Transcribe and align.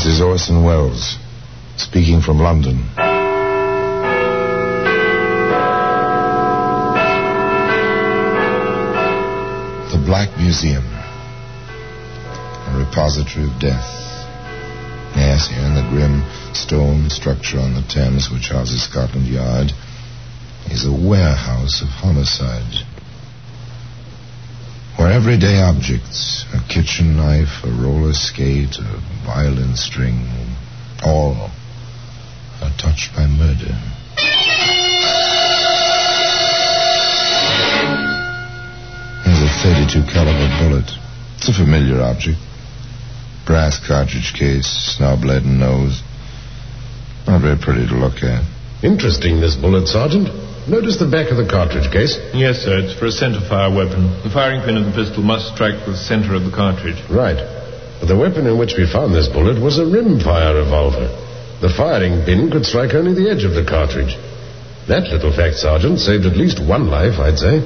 This 0.00 0.14
is 0.14 0.22
Orson 0.22 0.64
Welles, 0.64 1.18
speaking 1.76 2.22
from 2.22 2.38
London. 2.38 2.78
The 9.92 10.02
Black 10.06 10.34
Museum, 10.38 10.86
a 10.86 12.82
repository 12.82 13.44
of 13.44 13.60
death. 13.60 13.84
Yes, 15.16 15.48
here 15.48 15.66
in 15.66 15.74
the 15.74 15.86
grim 15.90 16.24
stone 16.54 17.10
structure 17.10 17.58
on 17.58 17.74
the 17.74 17.82
Thames 17.82 18.30
which 18.30 18.48
houses 18.48 18.82
Scotland 18.82 19.26
Yard 19.26 19.70
is 20.70 20.86
a 20.86 20.90
warehouse 20.90 21.82
of 21.82 21.88
homicide. 21.88 22.86
Where 25.00 25.12
everyday 25.12 25.62
objects, 25.62 26.44
a 26.52 26.60
kitchen 26.68 27.16
knife, 27.16 27.64
a 27.64 27.70
roller 27.70 28.12
skate, 28.12 28.76
a 28.76 29.00
violin 29.24 29.74
string, 29.74 30.28
all 31.02 31.48
are 32.60 32.76
touched 32.76 33.16
by 33.16 33.24
murder. 33.26 33.72
There's 39.24 39.40
a 39.40 39.52
32 39.64 40.04
caliber 40.12 40.52
bullet. 40.60 40.92
It's 41.38 41.48
a 41.48 41.54
familiar 41.54 42.02
object. 42.02 42.36
Brass 43.46 43.80
cartridge 43.80 44.34
case, 44.34 44.66
snub 44.66 45.24
leaden 45.24 45.58
nose. 45.58 46.02
Not 47.26 47.40
very 47.40 47.56
pretty 47.56 47.86
to 47.86 47.94
look 47.94 48.22
at. 48.22 48.44
Interesting, 48.84 49.40
this 49.40 49.56
bullet, 49.56 49.88
Sergeant. 49.88 50.49
Notice 50.68 51.00
the 51.00 51.08
back 51.08 51.32
of 51.32 51.40
the 51.40 51.48
cartridge 51.48 51.88
case. 51.88 52.20
Yes, 52.36 52.60
sir. 52.60 52.84
It's 52.84 52.92
for 52.92 53.08
a 53.08 53.14
centerfire 53.14 53.72
weapon. 53.72 54.12
The 54.20 54.28
firing 54.28 54.60
pin 54.60 54.76
of 54.76 54.84
the 54.84 54.92
pistol 54.92 55.24
must 55.24 55.54
strike 55.56 55.86
the 55.86 55.96
center 55.96 56.34
of 56.36 56.44
the 56.44 56.52
cartridge. 56.52 57.00
Right. 57.08 57.40
But 57.98 58.08
the 58.12 58.16
weapon 58.16 58.46
in 58.46 58.60
which 58.60 58.76
we 58.76 58.84
found 58.84 59.14
this 59.14 59.28
bullet 59.28 59.56
was 59.56 59.80
a 59.80 59.88
rimfire 59.88 60.60
revolver. 60.60 61.08
The 61.64 61.72
firing 61.72 62.24
pin 62.28 62.50
could 62.52 62.64
strike 62.64 62.92
only 62.92 63.16
the 63.16 63.32
edge 63.32 63.44
of 63.44 63.56
the 63.56 63.64
cartridge. 63.64 64.16
That 64.88 65.08
little 65.08 65.32
fact, 65.32 65.56
Sergeant, 65.56 66.00
saved 66.00 66.26
at 66.26 66.36
least 66.36 66.60
one 66.60 66.88
life, 66.88 67.16
I'd 67.16 67.38
say. 67.40 67.60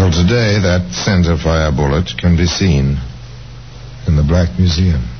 Well, 0.00 0.12
today 0.12 0.56
that 0.56 0.88
centerfire 0.92 1.74
bullet 1.74 2.16
can 2.16 2.36
be 2.36 2.46
seen 2.46 2.96
in 4.08 4.16
the 4.16 4.24
Black 4.24 4.58
Museum. 4.58 5.19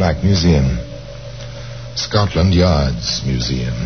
Black 0.00 0.24
Museum. 0.24 0.78
Scotland 1.94 2.54
Yard's 2.54 3.22
Museum. 3.26 3.76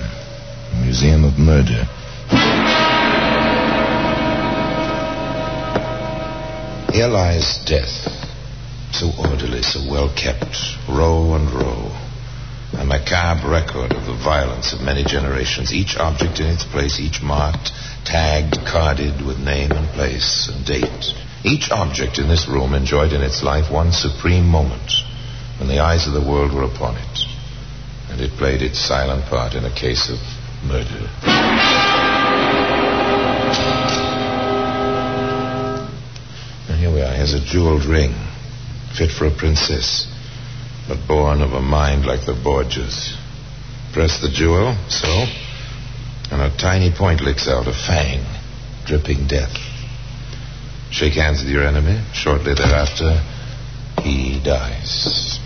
Museum 0.81 1.25
of 1.25 1.37
murder. 1.41 1.83
Here 6.93 7.09
lies 7.09 7.59
death. 7.67 8.07
So 8.93 9.11
orderly, 9.19 9.63
so 9.63 9.81
well 9.91 10.09
kept, 10.15 10.79
row 10.89 11.35
and 11.35 11.51
row. 11.51 11.91
A 12.79 12.85
macabre 12.85 13.51
record 13.51 13.93
of 13.93 14.07
the 14.07 14.15
violence 14.15 14.73
of 14.73 14.83
many 14.83 15.03
generations, 15.03 15.73
each 15.73 15.97
object 15.97 16.39
in 16.39 16.47
its 16.47 16.63
place, 16.63 17.01
each 17.01 17.23
marked, 17.23 17.73
tagged, 18.05 18.59
carded 18.65 19.27
with 19.27 19.39
name 19.41 19.73
and 19.73 19.89
place 19.89 20.49
and 20.49 20.65
date. 20.65 21.07
Each 21.43 21.73
object 21.73 22.21
in 22.21 22.29
this 22.29 22.47
room 22.47 22.73
enjoyed 22.73 23.13
in 23.13 23.21
its 23.21 23.43
life 23.43 23.69
one 23.69 23.91
supreme 23.91 24.47
moment 24.47 24.93
when 25.59 25.69
the 25.69 25.79
eyes 25.79 26.07
of 26.07 26.13
the 26.13 26.21
world 26.21 26.53
were 26.53 26.65
upon 26.65 26.97
it, 26.97 27.19
and 28.11 28.21
it 28.21 28.37
played 28.39 28.63
its 28.63 28.79
silent 28.79 29.25
part 29.27 29.55
in 29.55 29.65
a 29.65 29.75
case 29.75 30.11
of 30.11 30.19
murder. 30.67 31.09
And 36.69 36.81
here 36.81 36.93
we 36.93 37.03
are. 37.03 37.15
Here's 37.15 37.35
a 37.35 37.45
jeweled 37.45 37.85
ring, 37.85 38.15
fit 38.97 39.11
for 39.11 39.27
a 39.27 39.31
princess, 39.31 40.07
but 40.89 41.07
born 41.07 41.41
of 41.41 41.53
a 41.53 41.61
mind 41.61 42.05
like 42.05 42.27
the 42.27 42.35
Borgias. 42.35 43.17
Press 43.93 44.21
the 44.21 44.29
jewel, 44.29 44.77
so, 44.89 45.27
and 46.31 46.43
a 46.43 46.51
tiny 46.59 46.91
point 46.91 47.21
licks 47.21 47.47
out, 47.47 47.69
a 47.69 47.73
fang, 47.73 48.25
dripping 48.87 49.29
death. 49.29 49.55
Shake 50.91 51.15
hands 51.15 51.43
with 51.43 51.53
your 51.53 51.67
enemy. 51.67 52.03
Shortly 52.13 52.55
thereafter, 52.55 53.23
he 54.05 54.39
dies. 54.39 55.41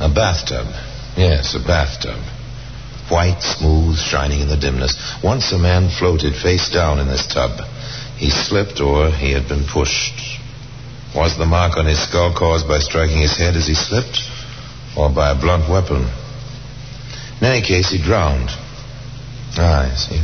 A 0.00 0.08
bathtub. 0.08 0.66
Yes, 1.16 1.54
a 1.54 1.60
bathtub. 1.60 2.18
White, 3.10 3.42
smooth, 3.42 3.98
shining 3.98 4.40
in 4.40 4.48
the 4.48 4.56
dimness. 4.56 4.96
Once 5.22 5.52
a 5.52 5.58
man 5.58 5.90
floated 5.90 6.34
face 6.34 6.70
down 6.70 6.98
in 6.98 7.06
this 7.06 7.26
tub. 7.26 7.60
He 8.16 8.30
slipped 8.30 8.80
or 8.80 9.10
he 9.10 9.32
had 9.32 9.46
been 9.46 9.64
pushed. 9.64 10.40
Was 11.14 11.36
the 11.36 11.44
mark 11.44 11.76
on 11.76 11.86
his 11.86 12.02
skull 12.02 12.34
caused 12.34 12.66
by 12.66 12.78
striking 12.78 13.20
his 13.20 13.36
head 13.36 13.56
as 13.56 13.66
he 13.66 13.74
slipped 13.74 14.24
or 14.96 15.10
by 15.10 15.30
a 15.30 15.38
blunt 15.38 15.68
weapon? 15.68 16.08
In 17.40 17.46
any 17.46 17.60
case, 17.60 17.90
he 17.90 17.98
drowned. 17.98 18.48
Ah, 19.58 19.92
I 19.92 19.94
see. 19.94 20.20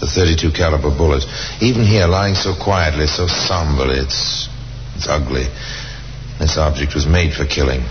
The 0.00 0.06
32 0.06 0.52
caliber 0.52 0.90
bullet. 0.90 1.24
Even 1.60 1.84
here, 1.84 2.06
lying 2.06 2.34
so 2.34 2.54
quietly, 2.54 3.06
so 3.06 3.26
somberly, 3.26 3.98
it's, 3.98 4.48
it's 4.96 5.08
ugly. 5.08 5.48
This 6.40 6.56
object 6.56 6.94
was 6.94 7.06
made 7.06 7.34
for 7.34 7.44
killing. 7.44 7.84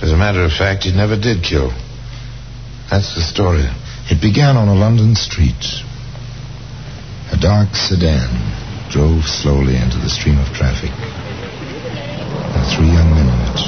As 0.00 0.10
a 0.10 0.16
matter 0.16 0.42
of 0.42 0.52
fact, 0.52 0.86
it 0.86 0.96
never 0.96 1.20
did 1.20 1.44
kill. 1.44 1.68
That's 2.88 3.14
the 3.14 3.20
story. 3.20 3.68
It 4.08 4.22
began 4.24 4.56
on 4.56 4.68
a 4.68 4.74
London 4.74 5.14
street. 5.14 5.84
A 7.30 7.36
dark 7.36 7.76
sedan 7.76 8.32
drove 8.88 9.28
slowly 9.28 9.76
into 9.76 9.98
the 9.98 10.08
stream 10.08 10.40
of 10.40 10.48
traffic. 10.56 10.90
There 10.96 12.64
are 12.64 12.70
three 12.72 12.88
young 12.88 13.12
men 13.12 13.28
in 13.28 13.40
it. 13.52 13.60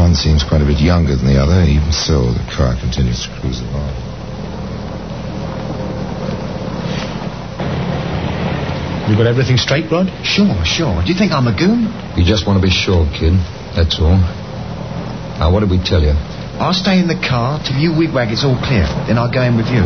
One 0.00 0.14
seems 0.16 0.42
quite 0.42 0.62
a 0.62 0.64
bit 0.64 0.80
younger 0.80 1.14
than 1.14 1.26
the 1.26 1.36
other. 1.36 1.68
Even 1.68 1.92
so, 1.92 2.32
the 2.32 2.48
car 2.48 2.74
continues 2.80 3.28
to 3.28 3.30
cruise 3.38 3.60
along. 3.60 4.23
You 9.04 9.20
got 9.20 9.28
everything 9.28 9.60
straight, 9.60 9.92
Rod? 9.92 10.08
Sure, 10.24 10.56
sure. 10.64 11.04
Do 11.04 11.12
you 11.12 11.18
think 11.18 11.32
I'm 11.32 11.44
a 11.44 11.52
goon? 11.52 11.92
You 12.16 12.24
just 12.24 12.48
want 12.48 12.56
to 12.56 12.64
be 12.64 12.72
sure, 12.72 13.04
kid. 13.12 13.36
That's 13.76 14.00
all. 14.00 14.16
Now, 15.36 15.52
what 15.52 15.60
did 15.60 15.68
we 15.68 15.76
tell 15.76 16.00
you? 16.00 16.16
I'll 16.56 16.72
stay 16.72 16.96
in 17.02 17.08
the 17.10 17.18
car 17.18 17.60
till 17.60 17.76
you 17.76 17.92
wigwag 17.92 18.32
it's 18.32 18.48
all 18.48 18.56
clear. 18.56 18.88
Then 19.04 19.20
I'll 19.20 19.32
go 19.32 19.42
in 19.44 19.60
with 19.60 19.68
you. 19.68 19.84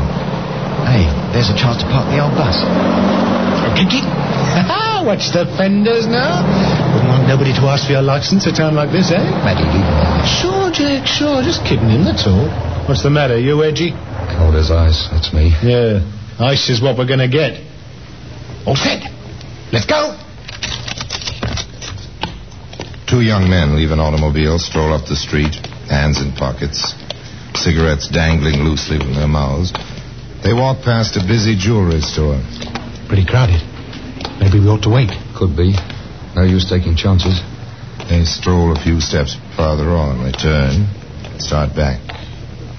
Hey, 0.86 1.08
there's 1.34 1.50
a 1.50 1.56
chance 1.58 1.82
to 1.82 1.86
park 1.90 2.06
the 2.14 2.22
old 2.22 2.36
bus. 2.38 2.62
Kick 3.74 3.90
it. 3.98 4.06
Watch 5.08 5.34
the 5.34 5.50
fenders 5.58 6.06
now. 6.06 6.44
Wouldn't 6.94 7.08
want 7.08 7.26
nobody 7.26 7.50
to 7.58 7.62
ask 7.66 7.90
for 7.90 7.98
your 7.98 8.06
license 8.06 8.46
at 8.46 8.52
a 8.52 8.56
time 8.56 8.74
like 8.78 8.92
this, 8.92 9.10
eh? 9.10 9.18
Matty, 9.42 9.64
leave 9.66 9.82
him 9.82 9.98
alone. 9.98 10.22
Sure, 10.28 10.68
Jack, 10.70 11.06
sure. 11.08 11.42
Just 11.42 11.64
kidding 11.66 11.88
him, 11.88 12.04
that's 12.04 12.26
all. 12.26 12.46
What's 12.86 13.02
the 13.02 13.10
matter? 13.10 13.38
You 13.38 13.64
edgy? 13.64 13.96
Cold 14.36 14.54
as 14.54 14.70
ice. 14.70 15.08
That's 15.10 15.32
me. 15.32 15.50
Yeah. 15.64 16.04
Ice 16.38 16.68
is 16.70 16.80
what 16.80 16.98
we're 16.98 17.08
going 17.08 17.24
to 17.24 17.28
get. 17.32 17.67
All 18.66 18.76
set. 18.76 19.02
Let's 19.72 19.86
go. 19.86 20.16
Two 23.08 23.22
young 23.22 23.48
men 23.48 23.76
leave 23.76 23.90
an 23.90 24.00
automobile, 24.00 24.58
stroll 24.58 24.92
up 24.92 25.08
the 25.08 25.16
street, 25.16 25.54
hands 25.88 26.20
in 26.20 26.32
pockets, 26.32 26.92
cigarettes 27.54 28.08
dangling 28.08 28.60
loosely 28.60 28.98
from 28.98 29.14
their 29.14 29.28
mouths. 29.28 29.72
They 30.44 30.52
walk 30.52 30.84
past 30.84 31.16
a 31.16 31.24
busy 31.24 31.56
jewelry 31.56 32.00
store. 32.00 32.36
Pretty 33.08 33.24
crowded. 33.24 33.64
Maybe 34.40 34.60
we 34.60 34.68
ought 34.68 34.84
to 34.84 34.92
wait. 34.92 35.10
Could 35.34 35.56
be. 35.56 35.72
No 36.36 36.44
use 36.44 36.68
taking 36.68 36.96
chances. 36.96 37.40
They 38.08 38.24
stroll 38.24 38.76
a 38.76 38.80
few 38.80 39.00
steps 39.00 39.36
farther 39.56 39.88
on, 39.90 40.22
return, 40.24 40.84
and 41.24 41.40
start 41.42 41.74
back, 41.74 42.00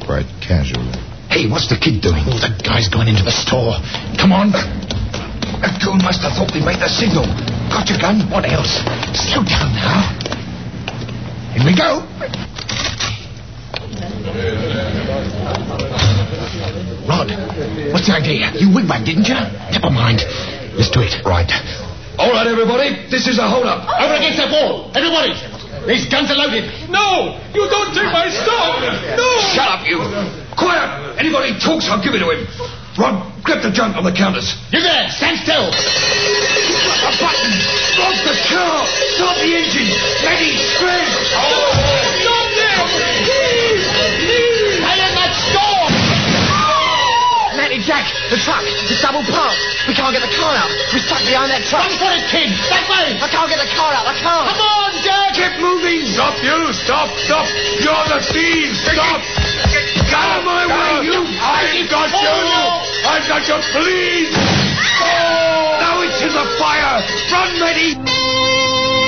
quite 0.05 0.29
casually. 0.45 0.93
Hey, 1.29 1.49
what's 1.49 1.69
the 1.69 1.77
kid 1.77 2.01
doing? 2.01 2.23
Oh, 2.25 2.37
the 2.37 2.53
guy's 2.63 2.87
going 2.87 3.07
into 3.09 3.23
the 3.23 3.33
store. 3.33 3.77
Come 4.17 4.31
on. 4.31 4.53
That 5.61 5.81
goon 5.81 5.99
must 6.05 6.21
have 6.21 6.33
thought 6.37 6.53
we 6.53 6.61
made 6.61 6.79
the 6.79 6.89
signal. 6.89 7.25
Got 7.73 7.89
your 7.89 7.99
gun? 7.99 8.29
What 8.29 8.45
else? 8.45 8.81
Slow 9.13 9.43
down 9.43 9.73
now. 9.73 10.13
Here 11.53 11.65
we 11.65 11.73
go. 11.75 12.05
God. 17.09 17.27
What's 17.91 18.07
the 18.07 18.15
idea? 18.15 18.53
You 18.55 18.69
wigwag, 18.69 19.03
didn't 19.03 19.25
you? 19.25 19.39
Never 19.73 19.89
mind. 19.89 20.21
Let's 20.77 20.93
do 20.93 21.01
it. 21.01 21.17
Right. 21.25 21.49
All 22.17 22.31
right, 22.31 22.47
everybody. 22.47 23.09
This 23.09 23.27
is 23.27 23.39
a 23.39 23.47
hold-up. 23.47 23.83
Over 23.87 24.13
oh. 24.13 24.19
against 24.19 24.37
that 24.37 24.51
wall. 24.51 24.91
Everybody. 24.93 25.33
These 25.87 26.07
guns 26.11 26.29
are 26.29 26.37
loaded. 26.37 26.67
No! 26.91 27.39
You 27.55 27.65
don't 27.65 27.95
take 27.95 28.11
my 28.11 28.29
stuff! 28.29 28.83
No! 29.15 29.29
Shut 29.55 29.67
up, 29.67 29.87
you. 29.87 29.97
Quiet. 30.53 31.17
Anybody 31.17 31.57
talks, 31.57 31.87
I'll 31.87 32.03
give 32.03 32.13
it 32.13 32.19
to 32.19 32.29
him. 32.29 32.45
Rod, 32.99 33.28
grab 33.49 33.65
the 33.65 33.73
junk 33.73 33.97
on 33.97 34.05
the 34.05 34.13
counters. 34.13 34.53
You 34.69 34.77
there. 34.77 35.09
Stand 35.09 35.41
still. 35.41 35.65
A 35.65 37.11
button. 37.17 37.53
Stop 37.97 38.13
the 38.21 38.37
car. 38.45 38.77
Stop 39.17 39.35
the 39.41 39.49
engine. 39.57 39.89
Ready. 40.21 40.53
Spread. 40.77 41.09
Stop 41.33 42.45
there! 42.53 42.85
Please! 43.25 43.85
Please! 44.21 44.85
Hey, 44.85 45.01
in 45.01 45.13
that 45.17 45.33
store. 45.33 45.89
Matty 47.57 47.81
Jack, 47.81 48.05
the 48.29 48.37
truck. 48.37 48.61
It's 48.85 49.01
double 49.01 49.25
parked. 49.25 49.57
We 49.89 49.97
can't 49.97 50.13
get 50.13 50.21
the 50.21 50.29
car 50.37 50.53
out. 50.53 50.69
We're 50.93 51.01
stuck 51.01 51.25
behind 51.25 51.49
that 51.49 51.65
truck. 51.65 51.89
Run 51.89 51.97
for 51.97 52.13
it, 52.13 52.29
kid. 52.29 52.53
That 52.69 52.85
way. 52.85 53.17
I 53.17 53.27
can't 53.33 53.49
get 53.49 53.57
the 53.57 53.71
car 53.73 53.97
out. 53.97 54.05
I 54.05 54.13
can't. 54.13 54.45
Come 54.45 54.61
on, 54.61 54.93
Jack. 55.01 55.33
Keep 55.33 55.57
moving. 55.57 56.05
Stop, 56.05 56.37
you. 56.45 56.69
Stop, 56.85 57.09
stop. 57.17 57.49
You're 57.81 58.05
the 58.13 58.21
thieves. 58.29 58.77
Stop. 58.85 59.25
Get 60.09 60.17
out 60.17 60.39
of 60.39 60.45
my 60.45 60.65
way, 60.65 61.05
you. 61.05 61.21
I've 61.37 61.85
got 61.89 62.09
you. 62.09 62.41
I've 63.05 63.25
got 63.29 63.45
you. 63.45 63.57
Please. 63.77 64.33
Oh! 64.33 65.77
Now 65.79 66.01
it's 66.01 66.21
in 66.21 66.33
the 66.33 66.45
fire. 66.57 66.97
Run, 67.31 67.59
Matty. 67.59 68.99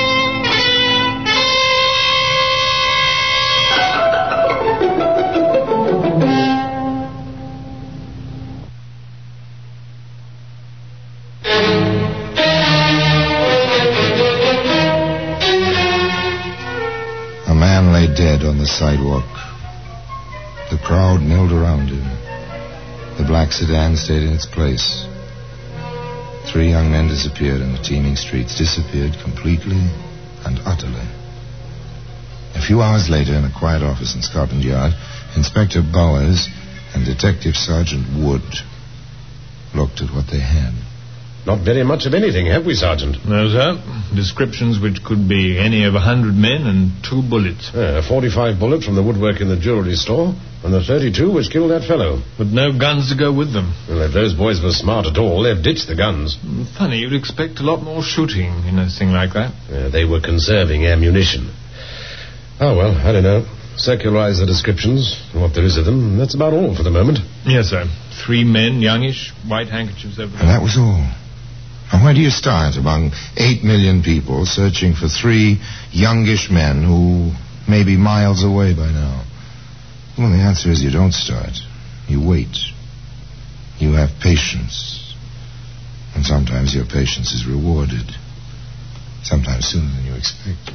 A 17.48 17.54
man 17.54 17.92
lay 17.92 18.06
dead 18.14 18.44
on 18.44 18.58
the 18.58 18.66
sidewalk. 18.66 19.24
The 20.72 20.78
crowd 20.78 21.20
milled 21.20 21.52
around 21.52 21.88
him. 21.88 22.00
The 23.18 23.28
black 23.28 23.52
sedan 23.52 23.94
stayed 23.94 24.22
in 24.22 24.32
its 24.32 24.46
place. 24.46 25.04
Three 26.50 26.70
young 26.70 26.90
men 26.90 27.08
disappeared 27.08 27.60
in 27.60 27.72
the 27.72 27.82
teeming 27.84 28.16
streets, 28.16 28.56
disappeared 28.56 29.12
completely 29.22 29.84
and 30.46 30.58
utterly. 30.64 31.04
A 32.54 32.62
few 32.64 32.80
hours 32.80 33.10
later, 33.10 33.34
in 33.34 33.44
a 33.44 33.52
quiet 33.52 33.82
office 33.82 34.14
in 34.14 34.22
Scotland 34.22 34.64
Yard, 34.64 34.94
Inspector 35.36 35.82
Bowers 35.92 36.48
and 36.94 37.04
Detective 37.04 37.54
Sergeant 37.54 38.08
Wood 38.24 38.48
looked 39.74 40.00
at 40.00 40.08
what 40.08 40.28
they 40.32 40.40
had. 40.40 40.72
Not 41.44 41.64
very 41.64 41.82
much 41.82 42.06
of 42.06 42.14
anything, 42.14 42.46
have 42.46 42.64
we, 42.64 42.74
Sergeant? 42.74 43.16
No, 43.26 43.48
sir. 43.50 43.74
Descriptions 44.14 44.78
which 44.78 45.02
could 45.02 45.28
be 45.28 45.58
any 45.58 45.82
of 45.84 45.94
a 45.96 46.00
hundred 46.00 46.34
men 46.38 46.62
and 46.70 46.92
two 47.02 47.18
bullets. 47.20 47.74
Uh, 47.74 47.98
a 47.98 48.02
45 48.06 48.60
bullet 48.60 48.84
from 48.84 48.94
the 48.94 49.02
woodwork 49.02 49.40
in 49.40 49.48
the 49.48 49.58
jewelry 49.58 49.96
store, 49.96 50.34
and 50.62 50.72
the 50.72 50.84
32 50.84 51.32
which 51.34 51.50
killed 51.50 51.72
that 51.72 51.82
fellow. 51.82 52.22
But 52.38 52.54
no 52.54 52.70
guns 52.70 53.10
to 53.10 53.18
go 53.18 53.34
with 53.34 53.52
them. 53.52 53.74
Well, 53.88 54.02
if 54.06 54.14
those 54.14 54.34
boys 54.34 54.62
were 54.62 54.70
smart 54.70 55.06
at 55.06 55.18
all, 55.18 55.42
they've 55.42 55.58
ditched 55.58 55.88
the 55.88 55.96
guns. 55.96 56.38
Funny, 56.78 56.98
you'd 57.02 57.12
expect 57.18 57.58
a 57.58 57.66
lot 57.66 57.82
more 57.82 58.02
shooting 58.06 58.62
in 58.70 58.78
a 58.78 58.86
thing 58.88 59.10
like 59.10 59.34
that. 59.34 59.50
Uh, 59.66 59.90
they 59.90 60.04
were 60.04 60.20
conserving 60.20 60.86
ammunition. 60.86 61.50
Oh, 62.60 62.76
well, 62.76 62.94
I 62.94 63.10
don't 63.10 63.24
know. 63.26 63.42
Circularize 63.74 64.38
the 64.38 64.46
descriptions, 64.46 65.18
what 65.34 65.54
there 65.58 65.64
is 65.64 65.76
of 65.76 65.86
them. 65.86 66.18
That's 66.18 66.36
about 66.36 66.52
all 66.52 66.76
for 66.76 66.84
the 66.84 66.90
moment. 66.90 67.18
Yes, 67.44 67.74
sir. 67.74 67.90
Three 68.24 68.44
men, 68.44 68.78
youngish, 68.78 69.32
white 69.48 69.68
handkerchiefs 69.68 70.20
over 70.20 70.30
And 70.30 70.46
their... 70.46 70.58
that 70.58 70.62
was 70.62 70.76
all. 70.78 71.02
And 71.92 72.02
where 72.02 72.14
do 72.14 72.20
you 72.20 72.30
start 72.30 72.76
among 72.76 73.12
eight 73.36 73.62
million 73.62 74.02
people 74.02 74.46
searching 74.46 74.94
for 74.94 75.08
three 75.08 75.60
youngish 75.92 76.48
men 76.50 76.82
who 76.82 77.32
may 77.70 77.84
be 77.84 77.96
miles 77.98 78.42
away 78.42 78.74
by 78.74 78.90
now? 78.90 79.24
Well, 80.16 80.30
the 80.30 80.40
answer 80.40 80.70
is 80.70 80.82
you 80.82 80.90
don't 80.90 81.12
start. 81.12 81.52
You 82.08 82.26
wait. 82.26 82.56
You 83.78 83.92
have 83.92 84.08
patience. 84.22 85.14
And 86.14 86.24
sometimes 86.24 86.74
your 86.74 86.84
patience 86.84 87.32
is 87.32 87.46
rewarded. 87.46 88.08
Sometimes 89.22 89.66
sooner 89.66 89.88
than 89.88 90.04
you 90.04 90.14
expect. 90.14 90.72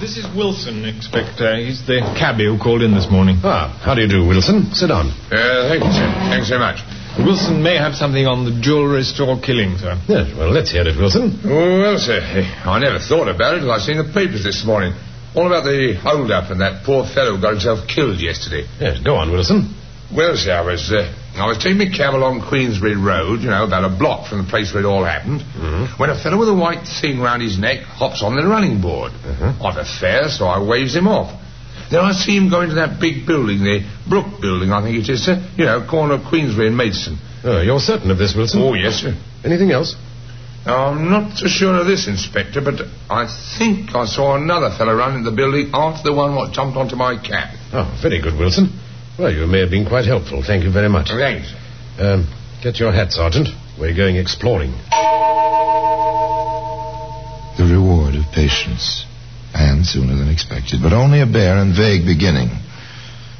This 0.00 0.18
is 0.18 0.26
Wilson, 0.36 0.84
Inspector. 0.84 1.56
He's 1.56 1.86
the 1.86 2.00
cabby 2.18 2.44
who 2.44 2.58
called 2.58 2.82
in 2.82 2.94
this 2.94 3.10
morning. 3.10 3.40
Ah, 3.42 3.80
how 3.82 3.94
do 3.94 4.02
you 4.02 4.08
do, 4.08 4.26
Wilson? 4.26 4.72
Sit 4.74 4.88
down. 4.88 5.08
Uh, 5.08 5.68
thank 5.68 5.82
you, 5.82 5.90
sir. 5.90 6.06
Thanks 6.30 6.48
so 6.48 6.58
much. 6.58 6.84
Wilson 7.18 7.62
may 7.62 7.76
have 7.76 7.94
something 7.94 8.26
on 8.26 8.44
the 8.44 8.60
jewellery 8.60 9.02
store 9.02 9.40
killing, 9.40 9.76
sir. 9.78 9.96
Yes, 10.06 10.36
well, 10.36 10.50
let's 10.50 10.70
hear 10.70 10.86
it, 10.86 10.96
Wilson. 10.96 11.40
Oh, 11.44 11.78
well, 11.80 11.98
sir, 11.98 12.20
I 12.20 12.78
never 12.78 12.98
thought 12.98 13.28
about 13.28 13.56
it 13.56 13.60
till 13.60 13.72
I 13.72 13.78
seen 13.78 13.96
the 13.96 14.04
papers 14.12 14.44
this 14.44 14.64
morning. 14.64 14.92
All 15.34 15.46
about 15.46 15.64
the 15.64 15.94
hold-up 16.00 16.50
and 16.50 16.60
that 16.60 16.84
poor 16.84 17.04
fellow 17.06 17.40
got 17.40 17.52
himself 17.52 17.88
killed 17.88 18.20
yesterday. 18.20 18.66
Yes, 18.80 19.00
go 19.00 19.16
on, 19.16 19.30
Wilson. 19.32 19.74
Well, 20.14 20.36
sir, 20.36 20.52
I 20.52 20.60
was, 20.60 20.92
uh, 20.92 21.08
I 21.36 21.46
was 21.48 21.58
taking 21.58 21.78
my 21.78 21.88
cab 21.88 22.14
along 22.14 22.42
Queensbury 22.48 22.96
Road, 22.96 23.40
you 23.40 23.48
know, 23.50 23.64
about 23.64 23.84
a 23.84 23.92
block 23.96 24.28
from 24.28 24.38
the 24.44 24.48
place 24.48 24.72
where 24.72 24.84
it 24.84 24.86
all 24.86 25.04
happened, 25.04 25.42
when 25.98 26.10
a 26.10 26.16
fellow 26.22 26.38
with 26.38 26.48
a 26.48 26.54
white 26.54 26.86
thing 27.00 27.18
round 27.20 27.42
his 27.42 27.58
neck 27.58 27.80
hops 27.82 28.22
on 28.22 28.36
the 28.36 28.46
running 28.46 28.80
board. 28.80 29.12
I've 29.60 29.76
a 29.76 29.84
fare, 29.84 30.28
so 30.28 30.46
I 30.46 30.62
waves 30.62 30.94
him 30.94 31.08
off. 31.08 31.32
Then 31.90 32.00
I 32.00 32.12
see 32.12 32.36
him 32.36 32.50
go 32.50 32.62
into 32.62 32.74
that 32.76 32.98
big 33.00 33.26
building, 33.26 33.62
the 33.62 33.86
Brook 34.08 34.40
building, 34.40 34.72
I 34.72 34.82
think 34.82 34.96
it 34.96 35.08
is, 35.08 35.24
sir. 35.24 35.38
You 35.56 35.66
know, 35.66 35.86
corner 35.88 36.14
of 36.14 36.22
Queensway 36.22 36.66
and 36.66 36.76
Maidstone. 36.76 37.18
Oh, 37.44 37.60
you're 37.62 37.78
certain 37.78 38.10
of 38.10 38.18
this, 38.18 38.34
Wilson? 38.34 38.60
Oh, 38.62 38.74
yes, 38.74 39.02
sir. 39.02 39.14
Anything 39.44 39.70
else? 39.70 39.94
Now, 40.66 40.86
I'm 40.86 41.08
not 41.08 41.38
so 41.38 41.46
sure 41.46 41.76
of 41.78 41.86
this, 41.86 42.08
Inspector, 42.08 42.60
but 42.60 42.80
I 43.08 43.30
think 43.56 43.94
I 43.94 44.04
saw 44.06 44.34
another 44.34 44.74
fellow 44.76 44.96
run 44.96 45.14
into 45.16 45.30
the 45.30 45.36
building 45.36 45.70
after 45.72 46.10
the 46.10 46.12
one 46.12 46.34
what 46.34 46.52
jumped 46.52 46.76
onto 46.76 46.96
my 46.96 47.16
cab. 47.22 47.54
Oh, 47.72 47.98
very 48.02 48.20
good, 48.20 48.36
Wilson. 48.36 48.74
Well, 49.16 49.32
you 49.32 49.46
may 49.46 49.60
have 49.60 49.70
been 49.70 49.86
quite 49.86 50.06
helpful. 50.06 50.42
Thank 50.44 50.64
you 50.64 50.72
very 50.72 50.88
much. 50.88 51.08
Thanks. 51.10 51.54
Um, 51.98 52.26
get 52.62 52.80
your 52.80 52.90
hat, 52.92 53.12
Sergeant. 53.12 53.48
We're 53.78 53.94
going 53.94 54.16
exploring. 54.16 54.72
The 57.56 57.64
reward 57.70 58.16
of 58.16 58.24
patience. 58.34 59.06
And 59.54 59.86
sooner 59.86 60.14
than 60.16 60.28
expected, 60.28 60.82
but 60.82 60.92
only 60.92 61.20
a 61.20 61.26
bare 61.26 61.56
and 61.56 61.74
vague 61.74 62.04
beginning. 62.04 62.50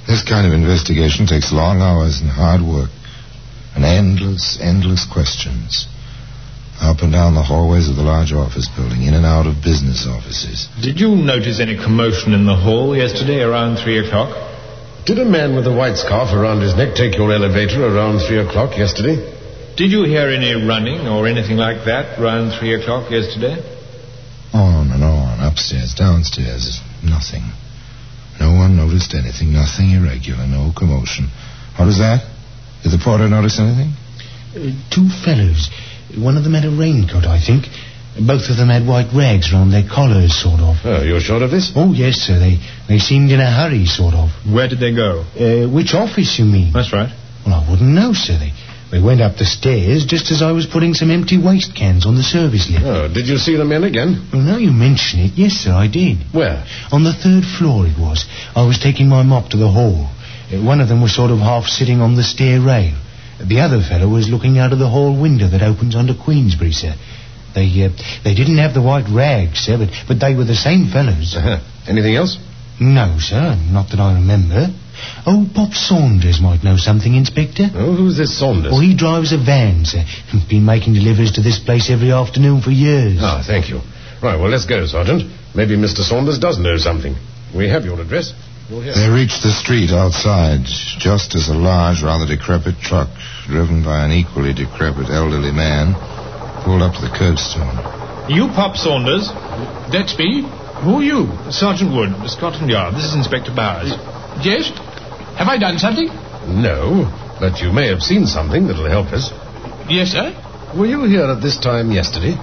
This 0.07 0.23
kind 0.23 0.47
of 0.47 0.53
investigation 0.53 1.27
takes 1.27 1.53
long 1.53 1.83
hours 1.83 2.21
and 2.21 2.31
hard 2.31 2.63
work. 2.63 2.91
And 3.75 3.85
endless, 3.85 4.59
endless 4.61 5.05
questions. 5.05 5.89
Up 6.81 7.01
and 7.01 7.13
down 7.13 7.35
the 7.35 7.43
hallways 7.43 7.89
of 7.89 7.97
the 7.97 8.03
large 8.03 8.33
office 8.33 8.69
building, 8.69 9.03
in 9.03 9.15
and 9.15 9.25
out 9.25 9.47
of 9.47 9.65
business 9.65 10.07
offices. 10.07 10.69
Did 10.81 11.01
you 11.01 11.17
notice 11.17 11.61
any 11.61 11.77
commotion 11.77 12.33
in 12.33 12.45
the 12.45 12.57
hall 12.57 12.97
yesterday 12.97 13.41
around 13.41 13.77
three 13.79 13.99
o'clock? 13.99 14.33
Did 15.07 15.19
a 15.19 15.25
man 15.25 15.55
with 15.57 15.67
a 15.67 15.73
white 15.73 15.97
scarf 15.97 16.35
around 16.35 16.61
his 16.61 16.75
neck 16.75 16.95
take 16.95 17.17
your 17.17 17.33
elevator 17.33 17.85
around 17.85 18.21
three 18.21 18.39
o'clock 18.39 18.77
yesterday? 18.77 19.17
Did 19.77 19.93
you 19.93 20.05
hear 20.05 20.29
any 20.29 20.53
running 20.67 21.07
or 21.07 21.27
anything 21.27 21.57
like 21.57 21.85
that 21.85 22.19
around 22.19 22.59
three 22.59 22.75
o'clock 22.75 23.11
yesterday? 23.11 23.57
On 24.53 24.61
and 24.69 24.76
on, 24.76 24.76
upstairs, 25.57 25.95
downstairs, 25.97 26.81
nothing. 27.03 27.41
No 28.39 28.53
one 28.53 28.77
noticed 28.77 29.17
anything, 29.17 29.57
nothing 29.57 29.97
irregular, 29.97 30.45
no 30.47 30.69
commotion. 30.77 31.33
What 31.81 31.87
was 31.89 31.97
that? 31.97 32.29
Did 32.85 32.93
the 32.93 33.01
porter 33.01 33.25
notice 33.25 33.57
anything? 33.57 33.97
Uh, 34.53 34.77
two 34.93 35.09
fellows. 35.09 35.73
One 36.13 36.37
of 36.37 36.45
them 36.45 36.53
had 36.53 36.69
a 36.69 36.77
raincoat, 36.77 37.25
I 37.25 37.41
think. 37.41 37.73
Both 38.21 38.53
of 38.53 38.61
them 38.61 38.69
had 38.69 38.85
white 38.85 39.09
rags 39.17 39.49
round 39.53 39.73
their 39.73 39.89
collars, 39.89 40.37
sort 40.37 40.61
of. 40.61 40.77
Oh, 40.85 41.01
you're 41.01 41.25
sure 41.25 41.43
of 41.43 41.51
this? 41.51 41.73
Oh, 41.75 41.93
yes, 41.97 42.17
sir. 42.21 42.37
They, 42.37 42.61
they 42.89 43.01
seemed 43.01 43.33
in 43.33 43.41
a 43.41 43.49
hurry, 43.49 43.87
sort 43.89 44.13
of. 44.13 44.29
Where 44.45 44.69
did 44.69 44.81
they 44.81 44.93
go? 44.93 45.25
Uh, 45.33 45.73
which 45.73 45.97
office, 45.97 46.37
you 46.39 46.45
mean? 46.45 46.73
That's 46.73 46.93
right. 46.93 47.13
Well, 47.45 47.57
I 47.57 47.65
wouldn't 47.65 47.97
know, 47.97 48.13
sir. 48.13 48.37
They, 48.37 48.53
they 48.91 49.03
went 49.03 49.21
up 49.21 49.37
the 49.37 49.45
stairs 49.45 50.07
just 50.07 50.31
as 50.31 50.43
I 50.43 50.53
was 50.53 50.67
putting 50.67 50.95
some 50.95 51.11
empty 51.11 51.39
waste 51.39 51.75
cans 51.75 52.07
on 52.07 52.15
the 52.15 52.23
service 52.23 52.71
lift. 52.71 52.85
Oh, 52.85 53.09
did 53.13 53.27
you 53.27 53.37
see 53.37 53.57
the 53.57 53.65
men 53.65 53.83
again? 53.83 54.29
Well, 54.33 54.43
now 54.43 54.59
you 54.59 54.71
mention 54.71 55.21
it, 55.21 55.33
yes, 55.35 55.53
sir, 55.55 55.73
I 55.73 55.89
did. 55.89 56.19
Where? 56.33 56.65
On 56.93 57.03
the 57.03 57.13
third 57.13 57.45
floor 57.45 57.87
it 57.87 57.99
was. 57.99 58.25
I 58.55 58.65
was 58.65 58.79
taking 58.79 59.09
my 59.09 59.23
mop 59.23 59.51
to 59.51 59.57
the 59.57 59.71
hall. 59.71 60.07
Uh, 60.53 60.63
one 60.63 60.81
of 60.81 60.89
them 60.89 61.03
was 61.03 61.15
sort 61.15 61.33
of 61.33 61.39
half 61.39 61.67
sitting 61.67 62.01
on 62.01 62.15
the 62.15 62.23
stair 62.23 62.61
rail. 62.61 62.95
The 63.43 63.61
other 63.61 63.83
fellow 63.83 64.09
was 64.09 64.31
looking 64.31 64.57
out 64.59 64.73
of 64.73 64.79
the 64.79 64.89
hall 64.89 65.21
window 65.21 65.49
that 65.49 65.63
opens 65.63 65.97
onto 65.97 66.15
Queensbury, 66.15 66.73
sir. 66.73 66.95
They 67.55 67.67
uh, 67.85 67.91
they 68.23 68.35
didn't 68.35 68.59
have 68.59 68.73
the 68.73 68.83
white 68.83 69.09
rags, 69.11 69.59
sir, 69.59 69.79
but, 69.79 69.91
but 70.07 70.21
they 70.21 70.35
were 70.35 70.45
the 70.45 70.55
same 70.55 70.87
fellows. 70.89 71.35
Uh-huh. 71.37 71.59
Anything 71.89 72.15
else? 72.15 72.39
No, 72.81 73.17
sir, 73.19 73.57
not 73.71 73.91
that 73.91 74.01
I 74.01 74.15
remember. 74.15 74.69
Oh, 75.27 75.47
Pop 75.55 75.73
Saunders 75.75 76.41
might 76.41 76.63
know 76.63 76.77
something, 76.77 77.15
Inspector. 77.15 77.67
Oh, 77.75 77.95
who's 77.95 78.17
this 78.17 78.39
Saunders? 78.39 78.73
Well, 78.73 78.81
he 78.81 78.95
drives 78.97 79.33
a 79.33 79.39
van, 79.39 79.85
sir. 79.85 80.03
He's 80.31 80.45
been 80.45 80.65
making 80.65 80.95
deliveries 80.95 81.33
to 81.33 81.43
this 81.43 81.59
place 81.59 81.91
every 81.91 82.13
afternoon 82.13 82.63
for 82.63 82.71
years. 82.71 83.19
Ah, 83.21 83.43
thank 83.47 83.69
you. 83.69 83.81
Right, 84.23 84.39
well, 84.39 84.49
let's 84.49 84.67
go, 84.67 84.87
Sergeant. 84.87 85.31
Maybe 85.55 85.77
Mr. 85.77 86.03
Saunders 86.03 86.39
does 86.39 86.59
know 86.59 86.77
something. 86.77 87.15
We 87.55 87.69
have 87.69 87.85
your 87.85 88.01
address. 88.01 88.33
They 88.69 89.09
reached 89.09 89.47
the 89.47 89.55
street 89.55 89.95
outside 89.95 90.67
just 90.99 91.37
as 91.37 91.49
a 91.49 91.55
large, 91.55 92.03
rather 92.03 92.27
decrepit 92.27 92.81
truck, 92.83 93.07
driven 93.47 93.85
by 93.85 94.05
an 94.05 94.11
equally 94.11 94.53
decrepit 94.53 95.07
elderly 95.09 95.53
man, 95.53 95.95
pulled 96.67 96.83
up 96.83 96.99
to 96.99 97.01
the 97.01 97.15
curbstone. 97.15 97.79
You 98.29 98.49
Pop 98.59 98.75
Saunders? 98.75 99.31
That's 99.95 100.19
me. 100.19 100.43
Who 100.83 100.99
are 100.99 101.03
you? 101.03 101.31
Sergeant 101.55 101.95
Wood, 101.95 102.11
Scotland 102.29 102.69
Yard. 102.69 102.95
This 102.95 103.05
is 103.05 103.15
Inspector 103.15 103.55
Bowers. 103.55 103.95
Yes? 104.43 104.69
Have 105.37 105.49
I 105.49 105.59
done 105.59 105.79
something? 105.79 106.09
No, 106.63 107.05
but 107.41 107.61
you 107.61 107.73
may 107.73 107.89
have 107.89 108.01
seen 108.03 108.27
something 108.27 108.67
that'll 108.67 108.89
help 108.89 109.13
us. 109.13 109.31
Yes, 109.89 110.13
sir. 110.13 110.33
Were 110.77 110.87
you 110.87 111.05
here 111.05 111.25
at 111.25 111.41
this 111.43 111.59
time 111.59 111.91
yesterday? 111.93 112.35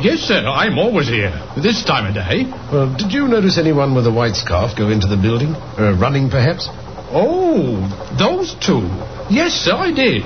Yes, 0.00 0.20
sir. 0.20 0.46
I'm 0.46 0.78
always 0.78 1.08
here. 1.08 1.32
This 1.56 1.84
time 1.84 2.06
of 2.06 2.14
day. 2.14 2.44
Well, 2.70 2.94
did 2.96 3.12
you 3.12 3.26
notice 3.28 3.58
anyone 3.58 3.94
with 3.94 4.06
a 4.06 4.12
white 4.12 4.36
scarf 4.36 4.76
go 4.76 4.90
into 4.90 5.06
the 5.06 5.16
building? 5.16 5.54
Uh, 5.54 5.96
running, 5.98 6.28
perhaps? 6.30 6.68
Oh, 7.10 7.80
those 8.18 8.54
two. 8.54 8.84
Yes, 9.32 9.52
sir, 9.54 9.74
I 9.74 9.90
did. 9.92 10.24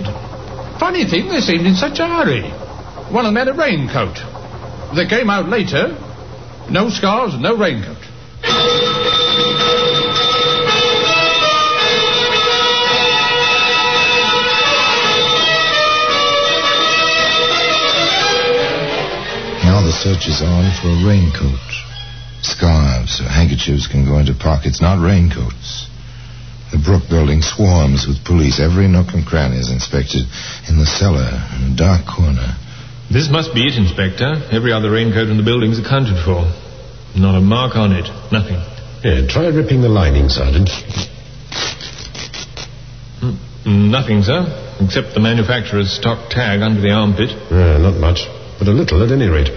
Funny 0.78 1.04
thing, 1.04 1.28
they 1.28 1.40
seemed 1.40 1.66
in 1.66 1.74
such 1.76 1.98
a 2.00 2.06
hurry. 2.08 2.50
One 3.12 3.24
of 3.26 3.32
them 3.34 3.36
had 3.36 3.48
a 3.48 3.54
raincoat. 3.56 4.16
They 4.96 5.06
came 5.06 5.30
out 5.30 5.48
later. 5.48 5.96
No 6.70 6.88
scarves, 6.90 7.38
no 7.38 7.56
raincoat. 7.56 7.99
Now 20.10 20.16
the 20.16 20.22
search 20.22 20.34
is 20.34 20.42
on 20.42 20.66
for 20.82 20.90
a 20.90 21.06
raincoat. 21.06 21.70
Scarves 22.42 23.20
or 23.20 23.30
handkerchiefs 23.30 23.86
can 23.86 24.04
go 24.04 24.18
into 24.18 24.34
pockets, 24.34 24.82
not 24.82 24.98
raincoats. 24.98 25.86
The 26.72 26.82
Brook 26.82 27.06
building 27.08 27.42
swarms 27.42 28.08
with 28.10 28.24
police. 28.24 28.58
Every 28.58 28.88
nook 28.88 29.14
and 29.14 29.24
cranny 29.24 29.58
is 29.62 29.70
inspected. 29.70 30.26
In 30.66 30.82
the 30.82 30.86
cellar, 30.86 31.30
in 31.54 31.74
a 31.74 31.76
dark 31.76 32.10
corner. 32.10 32.58
This 33.06 33.30
must 33.30 33.54
be 33.54 33.62
it, 33.70 33.78
Inspector. 33.78 34.50
Every 34.50 34.72
other 34.72 34.90
raincoat 34.90 35.28
in 35.30 35.36
the 35.36 35.46
building's 35.46 35.78
accounted 35.78 36.18
for. 36.24 36.42
Not 37.14 37.38
a 37.38 37.40
mark 37.40 37.76
on 37.76 37.92
it. 37.92 38.10
Nothing. 38.34 38.58
Yeah, 39.06 39.30
try 39.30 39.46
ripping 39.46 39.80
the 39.82 39.88
lining, 39.90 40.28
Sergeant. 40.28 40.70
Hmm, 43.22 43.90
Nothing, 43.94 44.22
sir. 44.22 44.42
Except 44.80 45.14
the 45.14 45.20
manufacturer's 45.20 45.92
stock 45.94 46.30
tag 46.30 46.62
under 46.62 46.80
the 46.80 46.90
armpit. 46.90 47.30
Uh, 47.30 47.78
not 47.78 47.94
much, 47.94 48.26
but 48.60 48.68
a 48.68 48.76
little 48.76 49.00
at 49.00 49.08
any 49.08 49.24
rate. 49.24 49.48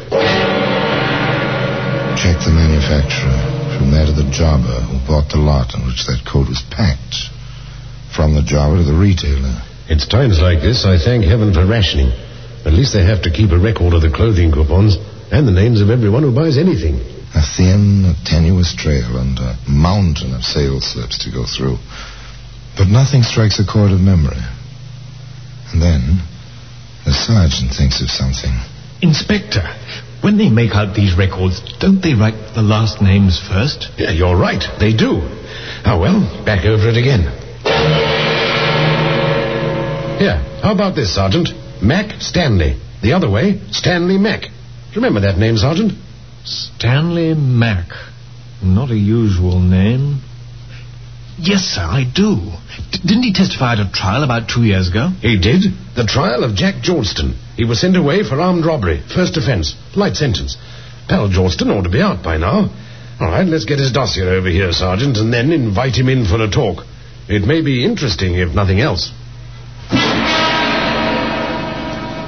Check 2.16 2.40
the 2.40 2.56
manufacturer. 2.56 3.36
From 3.76 3.92
there 3.92 4.08
to 4.08 4.16
the 4.16 4.32
jobber 4.32 4.80
who 4.88 4.96
bought 5.04 5.28
the 5.28 5.44
lot 5.44 5.76
on 5.76 5.84
which 5.84 6.08
that 6.08 6.24
coat 6.24 6.48
was 6.48 6.64
packed. 6.72 7.28
From 8.16 8.32
the 8.32 8.48
jobber 8.48 8.80
to 8.80 8.88
the 8.88 8.96
retailer. 8.96 9.60
It's 9.92 10.08
times 10.08 10.40
like 10.40 10.64
this 10.64 10.88
I 10.88 10.96
thank 10.96 11.28
heaven 11.28 11.52
for 11.52 11.68
rationing. 11.68 12.16
At 12.64 12.72
least 12.72 12.96
they 12.96 13.04
have 13.04 13.28
to 13.28 13.32
keep 13.32 13.52
a 13.52 13.60
record 13.60 13.92
of 13.92 14.00
the 14.00 14.14
clothing 14.14 14.56
coupons 14.56 14.96
and 15.36 15.44
the 15.44 15.52
names 15.52 15.84
of 15.84 15.92
everyone 15.92 16.24
who 16.24 16.32
buys 16.32 16.56
anything. 16.56 17.04
A 17.36 17.44
thin, 17.44 18.08
a 18.08 18.16
tenuous 18.24 18.72
trail 18.72 19.20
and 19.20 19.36
a 19.36 19.60
mountain 19.68 20.32
of 20.32 20.48
sales 20.48 20.88
slips 20.88 21.20
to 21.28 21.32
go 21.34 21.44
through. 21.44 21.76
But 22.80 22.88
nothing 22.88 23.28
strikes 23.28 23.60
a 23.60 23.68
chord 23.68 23.92
of 23.92 24.00
memory. 24.00 24.40
And 25.76 25.82
then, 25.84 26.24
the 27.04 27.12
sergeant 27.12 27.76
thinks 27.76 28.00
of 28.00 28.08
something. 28.08 28.56
Inspector, 29.02 29.62
when 30.22 30.38
they 30.38 30.50
make 30.50 30.72
out 30.72 30.96
these 30.96 31.18
records, 31.18 31.62
don't 31.80 32.02
they 32.02 32.14
write 32.14 32.56
the 32.56 32.62
last 32.62 33.02
names 33.02 33.40
first? 33.40 33.90
Yeah, 33.98 34.12
you're 34.12 34.38
right. 34.38 34.64
They 34.80 34.96
do. 34.96 35.20
Oh, 35.86 36.00
well, 36.00 36.46
back 36.46 36.66
over 36.66 36.88
it 36.88 36.98
again. 36.98 37.22
Here, 40.20 40.38
how 40.62 40.74
about 40.74 40.96
this, 40.96 41.14
Sergeant? 41.14 41.50
Mac 41.82 42.22
Stanley. 42.22 42.80
The 43.02 43.12
other 43.12 43.30
way, 43.30 43.60
Stanley 43.72 44.18
Mac. 44.18 44.44
Remember 44.96 45.20
that 45.22 45.38
name, 45.38 45.58
Sergeant? 45.58 45.92
Stanley 46.46 47.34
Mack. 47.34 47.90
Not 48.62 48.92
a 48.92 48.96
usual 48.96 49.60
name. 49.60 50.22
Yes, 51.38 51.62
sir, 51.62 51.82
I 51.82 52.04
do. 52.04 52.36
D- 52.92 53.00
didn't 53.06 53.24
he 53.24 53.34
testify 53.34 53.74
at 53.74 53.80
a 53.80 53.92
trial 53.92 54.24
about 54.24 54.50
two 54.50 54.64
years 54.64 54.90
ago? 54.90 55.10
He 55.22 55.40
did. 55.40 55.64
The 55.96 56.06
trial 56.06 56.44
of 56.44 56.56
Jack 56.56 56.84
Georgeston. 56.84 57.34
He 57.56 57.66
was 57.66 57.80
sent 57.82 57.98
away 57.98 58.24
for 58.24 58.40
armed 58.40 58.66
robbery. 58.66 59.02
First 59.14 59.38
offense. 59.38 59.76
Light 59.96 60.16
sentence. 60.16 60.58
Pal 61.08 61.30
Georgeston 61.30 61.70
ought 61.70 61.84
to 61.84 61.90
be 61.90 62.02
out 62.02 62.24
by 62.24 62.38
now. 62.38 62.70
All 63.20 63.30
right, 63.30 63.46
let's 63.46 63.66
get 63.66 63.80
his 63.80 63.92
dossier 63.92 64.26
over 64.26 64.50
here, 64.50 64.72
Sergeant, 64.72 65.18
and 65.18 65.34
then 65.34 65.52
invite 65.52 65.96
him 65.96 66.10
in 66.10 66.26
for 66.26 66.42
a 66.42 66.50
talk. 66.50 66.86
It 67.28 67.46
may 67.48 67.62
be 67.62 67.86
interesting, 67.86 68.36
if 68.36 68.54
nothing 68.54 68.80
else. 68.80 69.12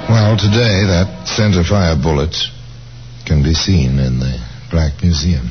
Well, 0.08 0.36
today, 0.38 0.86
that 0.86 1.26
center 1.26 1.64
fire 1.64 1.96
bullet 2.00 2.34
can 3.26 3.42
be 3.42 3.54
seen 3.54 3.98
in 3.98 4.20
the 4.20 4.38
Black 4.70 5.02
Museum. 5.02 5.50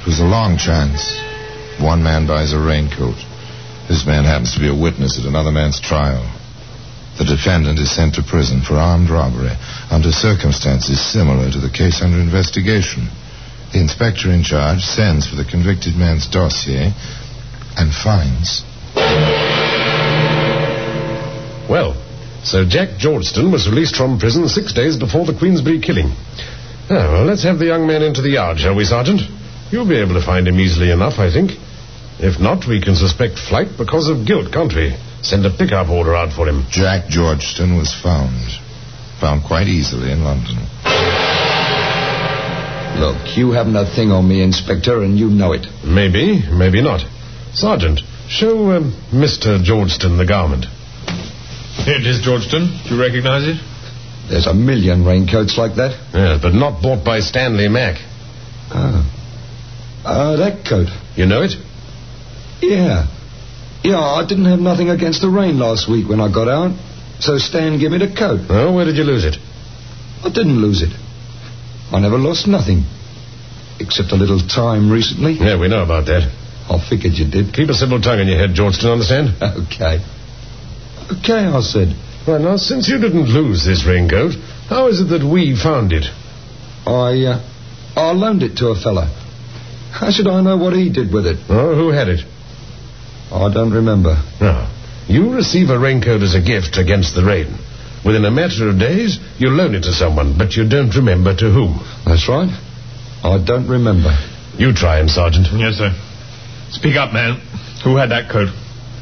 It 0.00 0.06
was 0.06 0.20
a 0.20 0.24
long 0.24 0.56
chance. 0.56 1.20
One 1.76 2.02
man 2.02 2.26
buys 2.26 2.54
a 2.54 2.58
raincoat. 2.58 3.20
This 3.86 4.06
man 4.06 4.24
happens 4.24 4.54
to 4.54 4.60
be 4.60 4.68
a 4.68 4.74
witness 4.74 5.18
at 5.18 5.28
another 5.28 5.52
man's 5.52 5.78
trial. 5.78 6.24
The 7.18 7.28
defendant 7.28 7.78
is 7.78 7.90
sent 7.92 8.14
to 8.14 8.22
prison 8.22 8.62
for 8.62 8.80
armed 8.80 9.10
robbery 9.10 9.52
under 9.90 10.10
circumstances 10.10 10.96
similar 11.04 11.50
to 11.52 11.60
the 11.60 11.68
case 11.68 12.00
under 12.00 12.16
investigation. 12.16 13.12
The 13.74 13.80
inspector 13.80 14.32
in 14.32 14.42
charge 14.42 14.80
sends 14.80 15.28
for 15.28 15.36
the 15.36 15.44
convicted 15.44 15.96
man's 15.96 16.26
dossier 16.26 16.96
and 17.76 17.92
finds. 17.92 18.64
Well, 21.68 21.92
so 22.42 22.64
Jack 22.64 22.96
Georgeston 22.96 23.52
was 23.52 23.68
released 23.68 23.96
from 23.96 24.18
prison 24.18 24.48
six 24.48 24.72
days 24.72 24.96
before 24.96 25.26
the 25.26 25.36
Queensbury 25.36 25.78
killing. 25.78 26.16
Ah, 26.88 27.12
well, 27.12 27.24
let's 27.26 27.44
have 27.44 27.58
the 27.58 27.66
young 27.66 27.86
man 27.86 28.02
into 28.02 28.22
the 28.22 28.30
yard, 28.30 28.58
shall 28.58 28.74
we, 28.74 28.86
Sergeant? 28.86 29.20
You'll 29.70 29.88
be 29.88 30.00
able 30.00 30.14
to 30.14 30.24
find 30.24 30.46
him 30.48 30.58
easily 30.58 30.90
enough, 30.90 31.18
I 31.18 31.32
think. 31.32 31.52
If 32.18 32.40
not, 32.40 32.66
we 32.68 32.82
can 32.82 32.96
suspect 32.96 33.38
flight 33.38 33.78
because 33.78 34.08
of 34.08 34.26
guilt, 34.26 34.52
can't 34.52 34.74
we? 34.74 34.92
Send 35.22 35.46
a 35.46 35.50
pickup 35.50 35.88
order 35.88 36.14
out 36.14 36.32
for 36.32 36.48
him. 36.48 36.66
Jack 36.68 37.06
Georgeston 37.08 37.78
was 37.78 37.94
found. 37.94 38.34
Found 39.20 39.44
quite 39.44 39.68
easily 39.68 40.12
in 40.12 40.24
London. 40.24 40.58
Look, 43.00 43.36
you 43.38 43.52
haven't 43.52 43.76
a 43.76 43.86
thing 43.86 44.10
on 44.10 44.28
me, 44.28 44.42
Inspector, 44.42 45.02
and 45.02 45.18
you 45.18 45.30
know 45.30 45.52
it. 45.52 45.66
Maybe, 45.84 46.42
maybe 46.50 46.82
not. 46.82 47.00
Sergeant, 47.54 48.00
show 48.28 48.72
um, 48.72 48.92
Mr. 49.12 49.62
Georgeston 49.62 50.18
the 50.18 50.26
garment. 50.26 50.66
Here 51.86 51.96
it 51.96 52.06
is, 52.06 52.20
Georgeston. 52.20 52.68
Do 52.84 52.94
you 52.94 53.00
recognize 53.00 53.46
it? 53.46 53.56
There's 54.28 54.46
a 54.46 54.54
million 54.54 55.04
raincoats 55.04 55.56
like 55.56 55.76
that. 55.76 55.96
Yes, 56.12 56.40
but 56.42 56.52
not 56.52 56.82
bought 56.82 57.04
by 57.04 57.20
Stanley 57.20 57.68
Mack. 57.68 57.96
Oh. 58.72 59.19
Uh, 60.04 60.36
that 60.36 60.64
coat. 60.68 60.88
You 61.16 61.26
know 61.26 61.42
it? 61.42 61.52
Yeah. 62.62 63.06
Yeah, 63.82 64.00
I 64.00 64.24
didn't 64.26 64.46
have 64.46 64.60
nothing 64.60 64.90
against 64.90 65.22
the 65.22 65.28
rain 65.30 65.58
last 65.58 65.88
week 65.88 66.08
when 66.08 66.20
I 66.20 66.32
got 66.32 66.48
out. 66.48 66.76
So 67.20 67.38
Stan 67.38 67.78
gave 67.78 67.90
me 67.90 67.98
the 67.98 68.12
coat. 68.12 68.46
Oh, 68.48 68.74
where 68.74 68.84
did 68.84 68.96
you 68.96 69.04
lose 69.04 69.24
it? 69.24 69.36
I 70.24 70.28
didn't 70.28 70.60
lose 70.60 70.82
it. 70.82 70.92
I 71.92 72.00
never 72.00 72.18
lost 72.18 72.46
nothing. 72.46 72.84
Except 73.78 74.12
a 74.12 74.16
little 74.16 74.40
time 74.40 74.90
recently. 74.90 75.32
Yeah, 75.34 75.58
we 75.58 75.68
know 75.68 75.82
about 75.82 76.06
that. 76.06 76.28
I 76.68 76.78
figured 76.88 77.14
you 77.14 77.28
did. 77.30 77.52
Keep 77.52 77.70
a 77.70 77.74
civil 77.74 78.00
tongue 78.00 78.20
in 78.20 78.28
your 78.28 78.38
head, 78.38 78.50
Georgeston, 78.54 78.92
understand? 78.92 79.36
Okay. 79.66 80.00
Okay, 81.10 81.42
I 81.44 81.60
said. 81.60 81.96
Well, 82.26 82.38
now, 82.38 82.56
since 82.56 82.88
you 82.88 82.98
didn't 83.00 83.26
lose 83.26 83.64
this 83.64 83.84
raincoat, 83.84 84.34
how 84.68 84.86
is 84.88 85.00
it 85.00 85.08
that 85.10 85.24
we 85.26 85.56
found 85.56 85.92
it? 85.92 86.04
I, 86.86 87.24
uh, 87.26 87.40
I 87.96 88.12
loaned 88.12 88.42
it 88.44 88.56
to 88.58 88.68
a 88.68 88.76
fella. 88.80 89.08
How 89.90 90.10
should 90.10 90.28
I 90.28 90.40
know 90.40 90.56
what 90.56 90.72
he 90.72 90.90
did 90.90 91.12
with 91.12 91.26
it? 91.26 91.38
Oh, 91.48 91.74
who 91.74 91.90
had 91.90 92.08
it? 92.08 92.20
I 93.32 93.52
don't 93.52 93.72
remember. 93.72 94.22
No. 94.40 94.68
You 95.06 95.34
receive 95.34 95.70
a 95.70 95.78
raincoat 95.78 96.22
as 96.22 96.34
a 96.34 96.40
gift 96.40 96.78
against 96.78 97.14
the 97.14 97.24
rain. 97.24 97.58
Within 98.04 98.24
a 98.24 98.30
matter 98.30 98.68
of 98.68 98.78
days, 98.78 99.18
you 99.38 99.50
loan 99.50 99.74
it 99.74 99.82
to 99.82 99.92
someone, 99.92 100.38
but 100.38 100.54
you 100.56 100.68
don't 100.68 100.94
remember 100.94 101.34
to 101.36 101.50
whom. 101.50 101.80
That's 102.06 102.28
right. 102.28 102.48
I 103.22 103.42
don't 103.44 103.68
remember. 103.68 104.16
You 104.56 104.72
try 104.72 105.00
him, 105.00 105.08
Sergeant. 105.08 105.48
Yes, 105.52 105.74
sir. 105.76 105.92
Speak 106.70 106.96
up, 106.96 107.12
man. 107.12 107.40
Who 107.84 107.96
had 107.96 108.10
that 108.10 108.30
coat? 108.30 108.48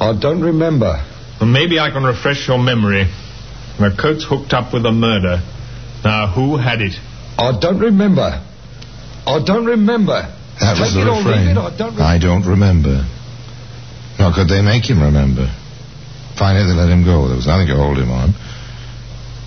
I 0.00 0.18
don't 0.18 0.40
remember. 0.40 1.04
Well, 1.40 1.49
maybe 1.50 1.78
I 1.78 1.90
can 1.90 2.02
refresh 2.02 2.49
your 2.49 2.59
memory. 2.59 3.04
The 3.78 3.95
coat's 4.00 4.25
hooked 4.25 4.52
up 4.52 4.73
with 4.75 4.85
a 4.87 4.92
murder. 4.92 5.42
Now, 6.04 6.33
who 6.35 6.57
had 6.57 6.80
it? 6.80 6.95
I 7.38 7.59
don't 7.61 7.78
remember. 7.78 8.45
I 9.26 9.45
don't 9.45 9.66
remember. 9.66 10.35
That 10.61 10.79
was 10.79 10.95
the 10.95 11.03
it 11.03 11.09
or 11.09 11.23
leave 11.23 11.27
refrain. 11.27 11.59
I 11.59 11.71
don't 11.71 11.95
remember. 11.95 12.03
I 12.03 12.19
don't 12.19 12.47
remember. 12.47 12.97
Nor 14.19 14.35
could 14.35 14.49
they 14.50 14.62
make 14.62 14.85
him 14.88 15.00
remember. 15.00 15.47
Finally, 16.38 16.67
they 16.71 16.77
let 16.79 16.91
him 16.91 17.05
go. 17.05 17.27
There 17.27 17.38
was 17.38 17.47
nothing 17.47 17.71
to 17.71 17.77
hold 17.77 17.99
him 17.99 18.11
on. 18.11 18.35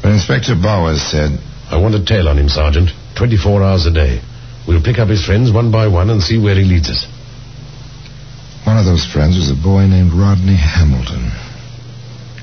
But 0.01 0.15
Inspector 0.15 0.51
Bowers 0.63 1.01
said, 1.03 1.35
I 1.69 1.77
want 1.77 1.95
a 1.95 2.03
tail 2.03 2.27
on 2.27 2.39
him, 2.39 2.47
Sergeant. 2.47 2.91
24 3.17 3.63
hours 3.63 3.85
a 3.85 3.91
day. 3.91 4.21
We'll 4.67 4.83
pick 4.83 4.99
up 4.99 5.09
his 5.09 5.23
friends 5.25 5.51
one 5.51 5.71
by 5.71 5.87
one 5.87 6.09
and 6.09 6.21
see 6.21 6.37
where 6.39 6.55
he 6.55 6.63
leads 6.63 6.89
us. 6.89 7.07
One 8.65 8.77
of 8.77 8.85
those 8.85 9.05
friends 9.05 9.35
was 9.35 9.51
a 9.51 9.55
boy 9.55 9.87
named 9.87 10.13
Rodney 10.13 10.55
Hamilton. 10.55 11.31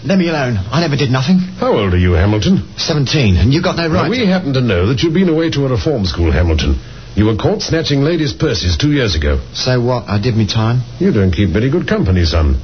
Let 0.05 0.19
me 0.19 0.29
alone. 0.29 0.57
I 0.71 0.81
never 0.81 0.97
did 0.97 1.11
nothing. 1.11 1.39
How 1.39 1.73
old 1.75 1.93
are 1.93 1.99
you, 1.99 2.13
Hamilton? 2.13 2.73
Seventeen, 2.77 3.37
and 3.37 3.53
you 3.53 3.63
got 3.63 3.77
no 3.77 3.89
right. 3.89 4.05
Now, 4.05 4.11
we 4.11 4.27
happen 4.27 4.53
to 4.55 4.61
know 4.61 4.87
that 4.87 5.03
you've 5.03 5.15
been 5.15 5.29
away 5.29 5.51
to 5.51 5.67
a 5.67 5.71
reform 5.71 6.05
school, 6.05 6.31
Hamilton. 6.31 6.79
You 7.17 7.27
were 7.27 7.37
caught 7.37 7.63
snatching 7.63 8.03
ladies' 8.03 8.33
purses 8.33 8.77
two 8.77 8.93
years 8.93 9.17
ago. 9.17 9.43
So 9.53 9.81
what? 9.81 10.09
I 10.09 10.21
did 10.21 10.37
me 10.37 10.47
time. 10.47 10.83
You 11.01 11.13
don't 11.13 11.33
keep 11.33 11.51
very 11.51 11.69
good 11.69 11.89
company, 11.89 12.25
son. 12.25 12.61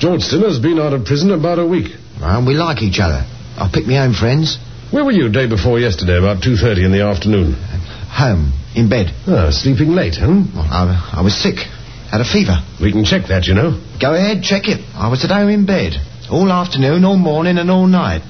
Georgeston 0.00 0.42
has 0.42 0.58
been 0.58 0.80
out 0.80 0.92
of 0.92 1.04
prison 1.04 1.30
about 1.30 1.60
a 1.60 1.66
week. 1.66 1.94
Well, 2.20 2.44
we 2.44 2.54
like 2.54 2.82
each 2.82 2.98
other. 2.98 3.22
I 3.56 3.70
pick 3.72 3.86
my 3.86 3.98
own 3.98 4.14
friends. 4.14 4.58
Where 4.90 5.04
were 5.04 5.12
you 5.12 5.30
day 5.30 5.46
before 5.48 5.78
yesterday, 5.78 6.18
about 6.18 6.42
2.30 6.42 6.84
in 6.84 6.92
the 6.92 7.02
afternoon? 7.02 7.54
Home, 8.10 8.52
in 8.74 8.88
bed. 8.88 9.14
Ah, 9.28 9.50
sleeping 9.50 9.94
late, 9.94 10.16
huh? 10.18 10.26
Well, 10.26 10.66
I, 10.66 11.18
I 11.18 11.22
was 11.22 11.40
sick. 11.40 11.58
Had 12.10 12.20
a 12.20 12.24
fever. 12.24 12.58
We 12.82 12.90
can 12.90 13.04
check 13.04 13.28
that, 13.28 13.46
you 13.46 13.54
know. 13.54 13.78
Go 14.00 14.12
ahead, 14.12 14.42
check 14.42 14.66
it. 14.66 14.82
I 14.94 15.08
was 15.08 15.24
at 15.24 15.30
home 15.30 15.48
in 15.48 15.64
bed. 15.66 15.94
All 16.32 16.50
afternoon, 16.50 17.04
all 17.04 17.18
morning, 17.18 17.58
and 17.58 17.70
all 17.70 17.86
night. 17.86 18.22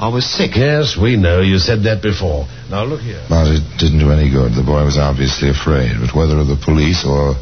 I 0.00 0.08
was 0.08 0.24
sick. 0.24 0.56
Yes, 0.56 0.96
we 0.96 1.16
know. 1.16 1.42
You 1.42 1.58
said 1.58 1.84
that 1.84 2.00
before. 2.00 2.48
Now, 2.70 2.84
look 2.84 3.04
here. 3.04 3.20
But 3.28 3.52
it 3.52 3.60
didn't 3.76 4.00
do 4.00 4.10
any 4.10 4.32
good. 4.32 4.56
The 4.56 4.64
boy 4.64 4.80
was 4.88 4.96
obviously 4.96 5.50
afraid. 5.52 6.00
But 6.00 6.16
whether 6.16 6.40
of 6.40 6.48
the 6.48 6.56
police 6.56 7.04
or 7.04 7.36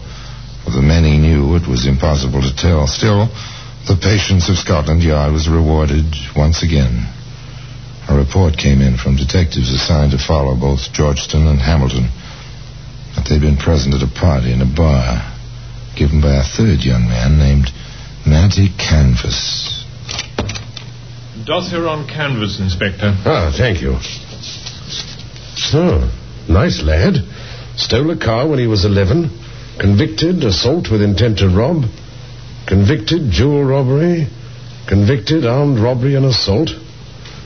of 0.66 0.72
the 0.74 0.82
men 0.82 1.06
he 1.06 1.22
knew, 1.22 1.54
it 1.54 1.70
was 1.70 1.86
impossible 1.86 2.42
to 2.42 2.50
tell. 2.50 2.90
Still, 2.90 3.30
the 3.86 3.94
patience 3.94 4.50
of 4.50 4.58
Scotland 4.58 5.06
Yard 5.06 5.30
was 5.30 5.46
rewarded 5.46 6.10
once 6.34 6.66
again. 6.66 7.06
A 8.10 8.18
report 8.18 8.58
came 8.58 8.82
in 8.82 8.98
from 8.98 9.14
detectives 9.14 9.70
assigned 9.70 10.10
to 10.10 10.18
follow 10.18 10.58
both 10.58 10.90
Georgeston 10.90 11.46
and 11.46 11.62
Hamilton 11.62 12.10
that 13.14 13.22
they'd 13.30 13.40
been 13.40 13.56
present 13.56 13.94
at 13.94 14.02
a 14.02 14.10
party 14.10 14.50
in 14.50 14.62
a 14.62 14.66
bar 14.66 15.22
given 15.94 16.20
by 16.20 16.42
a 16.42 16.42
third 16.42 16.82
young 16.82 17.06
man 17.06 17.38
named 17.38 17.70
Matty 18.26 18.74
Canvas. 18.74 19.77
Dossier 21.44 21.86
on 21.86 22.08
canvas, 22.08 22.58
Inspector. 22.60 23.14
Ah, 23.24 23.52
thank 23.56 23.80
you. 23.80 23.96
Oh, 25.74 26.08
nice 26.48 26.82
lad. 26.82 27.16
Stole 27.76 28.10
a 28.10 28.18
car 28.18 28.48
when 28.48 28.58
he 28.58 28.66
was 28.66 28.84
11. 28.84 29.30
Convicted, 29.78 30.42
assault 30.42 30.90
with 30.90 31.02
intent 31.02 31.38
to 31.38 31.48
rob. 31.48 31.84
Convicted, 32.66 33.30
jewel 33.30 33.64
robbery. 33.64 34.26
Convicted, 34.88 35.46
armed 35.46 35.78
robbery 35.78 36.16
and 36.16 36.26
assault. 36.26 36.70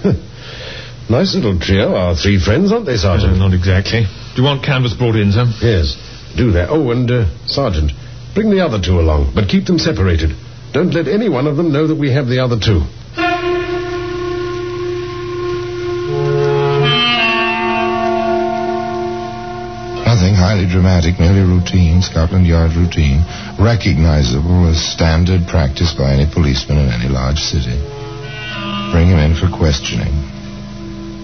nice 1.11 1.35
little 1.35 1.59
trio, 1.59 1.95
our 1.95 2.17
three 2.17 2.39
friends, 2.41 2.73
aren't 2.73 2.87
they, 2.87 2.97
Sergeant? 2.97 3.35
Uh, 3.35 3.49
not 3.49 3.55
exactly. 3.55 4.05
Do 4.35 4.43
you 4.43 4.45
want 4.45 4.65
canvas 4.65 4.95
brought 4.95 5.17
in, 5.17 5.33
sir? 5.33 5.45
Yes, 5.61 5.97
do 6.37 6.53
that. 6.53 6.71
Oh, 6.71 6.91
and, 6.91 7.11
uh, 7.11 7.27
Sergeant, 7.47 7.93
bring 8.35 8.51
the 8.51 8.65
other 8.65 8.81
two 8.81 8.99
along, 9.01 9.33
but 9.35 9.49
keep 9.49 9.67
them 9.67 9.79
separated. 9.79 10.31
Don't 10.73 10.95
let 10.95 11.07
any 11.09 11.29
one 11.29 11.47
of 11.47 11.57
them 11.57 11.73
know 11.73 11.87
that 11.89 11.97
we 11.97 12.13
have 12.13 12.27
the 12.29 12.43
other 12.43 12.57
two. 12.59 12.81
Highly 20.53 20.69
dramatic, 20.69 21.17
merely 21.17 21.41
routine, 21.41 22.05
Scotland 22.05 22.45
Yard 22.45 22.77
routine, 22.77 23.25
recognizable 23.57 24.69
as 24.69 24.77
standard 24.77 25.49
practice 25.49 25.97
by 25.97 26.13
any 26.13 26.29
policeman 26.29 26.77
in 26.77 26.93
any 26.93 27.09
large 27.09 27.41
city. 27.41 27.73
Bring 28.93 29.09
him 29.09 29.17
in 29.17 29.33
for 29.33 29.49
questioning. 29.49 30.13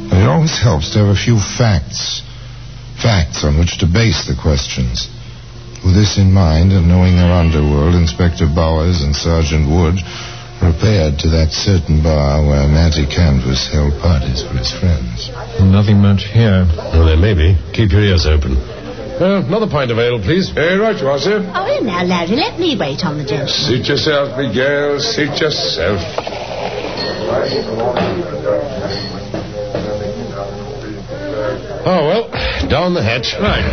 But 0.08 0.24
it 0.24 0.28
always 0.32 0.56
helps 0.56 0.96
to 0.96 1.04
have 1.04 1.12
a 1.12 1.20
few 1.28 1.36
facts. 1.36 2.24
Facts 2.96 3.44
on 3.44 3.60
which 3.60 3.76
to 3.84 3.86
base 3.86 4.24
the 4.24 4.32
questions. 4.32 5.12
With 5.84 5.92
this 5.92 6.16
in 6.16 6.32
mind, 6.32 6.72
and 6.72 6.88
knowing 6.88 7.20
their 7.20 7.28
underworld, 7.28 8.00
Inspector 8.00 8.48
Bowers 8.56 9.04
and 9.04 9.12
Sergeant 9.12 9.68
Wood 9.68 10.00
repaired 10.64 11.20
to 11.20 11.28
that 11.36 11.52
certain 11.52 12.00
bar 12.00 12.40
where 12.48 12.64
Matty 12.64 13.04
Canvas 13.04 13.68
held 13.68 13.92
parties 14.00 14.40
for 14.40 14.56
his 14.56 14.72
friends. 14.72 15.28
Nothing 15.60 16.00
much 16.00 16.24
here. 16.32 16.64
Well, 16.96 17.04
there 17.04 17.20
may 17.20 17.36
be. 17.36 17.60
Keep 17.76 17.92
your 17.92 18.08
ears 18.08 18.24
open. 18.24 18.56
Uh, 19.20 19.42
another 19.44 19.66
pint 19.66 19.90
of 19.90 19.98
ale, 19.98 20.20
please. 20.22 20.50
Hey, 20.54 20.76
right 20.76 20.96
you 20.96 21.08
are, 21.08 21.18
sir. 21.18 21.42
Oh, 21.52 21.66
here 21.66 21.82
now, 21.82 22.04
Larry. 22.04 22.36
Let 22.36 22.60
me 22.60 22.76
wait 22.78 23.04
on 23.04 23.18
the 23.18 23.24
gentleman. 23.24 23.48
Suit 23.48 23.86
yourself, 23.86 24.38
Miguel. 24.38 25.00
Suit 25.00 25.40
yourself. 25.40 25.98
Oh, 31.84 32.06
well, 32.06 32.68
down 32.68 32.94
the 32.94 33.02
hatch. 33.02 33.34
Right. 33.40 33.64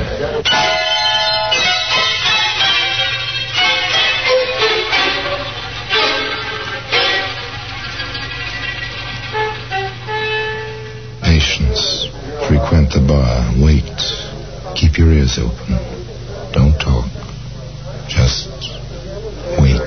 Patience. 11.22 12.08
Frequent 12.48 12.94
the 12.94 13.06
bar. 13.08 13.54
Wait. 13.64 14.05
Keep 14.76 14.98
your 14.98 15.12
ears 15.14 15.40
open. 15.40 15.80
Don't 16.52 16.76
talk. 16.78 17.08
Just 18.12 18.52
wait. 19.60 19.80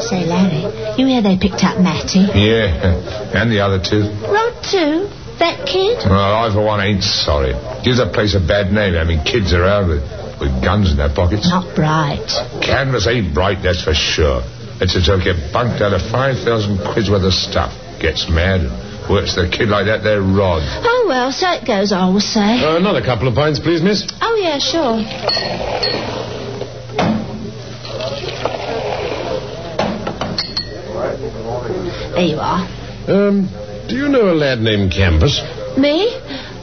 Say, 0.00 0.24
Larry, 0.24 0.62
you 1.00 1.06
hear 1.06 1.22
they 1.22 1.38
picked 1.40 1.64
up 1.64 1.80
Matty? 1.80 2.20
Yeah, 2.36 3.32
and 3.34 3.50
the 3.50 3.60
other 3.60 3.82
two. 3.82 4.12
Rod, 4.28 4.52
too? 4.62 5.08
That 5.40 5.64
kid? 5.66 6.04
Well, 6.04 6.20
I, 6.20 6.52
for 6.52 6.64
one, 6.64 6.80
ain't 6.80 7.02
sorry. 7.02 7.52
Gives 7.82 7.98
the 7.98 8.10
place 8.12 8.34
a 8.34 8.40
bad 8.40 8.72
name 8.72 8.94
having 8.94 9.24
kids 9.24 9.54
around 9.54 9.88
with, 9.88 10.02
with 10.38 10.52
guns 10.62 10.90
in 10.90 10.96
their 10.98 11.12
pockets. 11.14 11.48
Not 11.48 11.74
bright. 11.74 12.28
Canvas 12.60 13.06
ain't 13.06 13.32
bright, 13.32 13.62
that's 13.62 13.82
for 13.82 13.94
sure. 13.94 14.42
It's 14.80 14.94
a 14.94 15.00
joke 15.00 15.24
get 15.24 15.52
bunked 15.52 15.80
out 15.80 15.94
of 15.94 16.02
5,000 16.02 16.44
quid's 16.92 17.10
worth 17.10 17.24
of 17.24 17.32
stuff. 17.32 17.72
Gets 18.00 18.28
mad 18.28 18.60
and 18.62 18.87
works 19.08 19.34
the 19.34 19.48
kid 19.48 19.68
like 19.68 19.86
that, 19.86 20.02
they're 20.02 20.20
rod. 20.20 20.62
Oh, 20.84 21.06
well, 21.08 21.32
so 21.32 21.50
it 21.52 21.66
goes, 21.66 21.92
I 21.92 22.08
will 22.08 22.20
say. 22.20 22.60
Uh, 22.60 22.76
another 22.76 23.02
couple 23.02 23.28
of 23.28 23.34
pints, 23.34 23.58
please, 23.58 23.82
miss. 23.82 24.06
Oh, 24.20 24.36
yeah, 24.40 24.58
sure. 24.58 25.02
There 32.14 32.26
you 32.26 32.38
are. 32.38 32.66
Um, 33.08 33.48
do 33.88 33.96
you 33.96 34.08
know 34.08 34.32
a 34.32 34.36
lad 34.36 34.58
named 34.58 34.92
Canvas? 34.92 35.40
Me? 35.78 36.10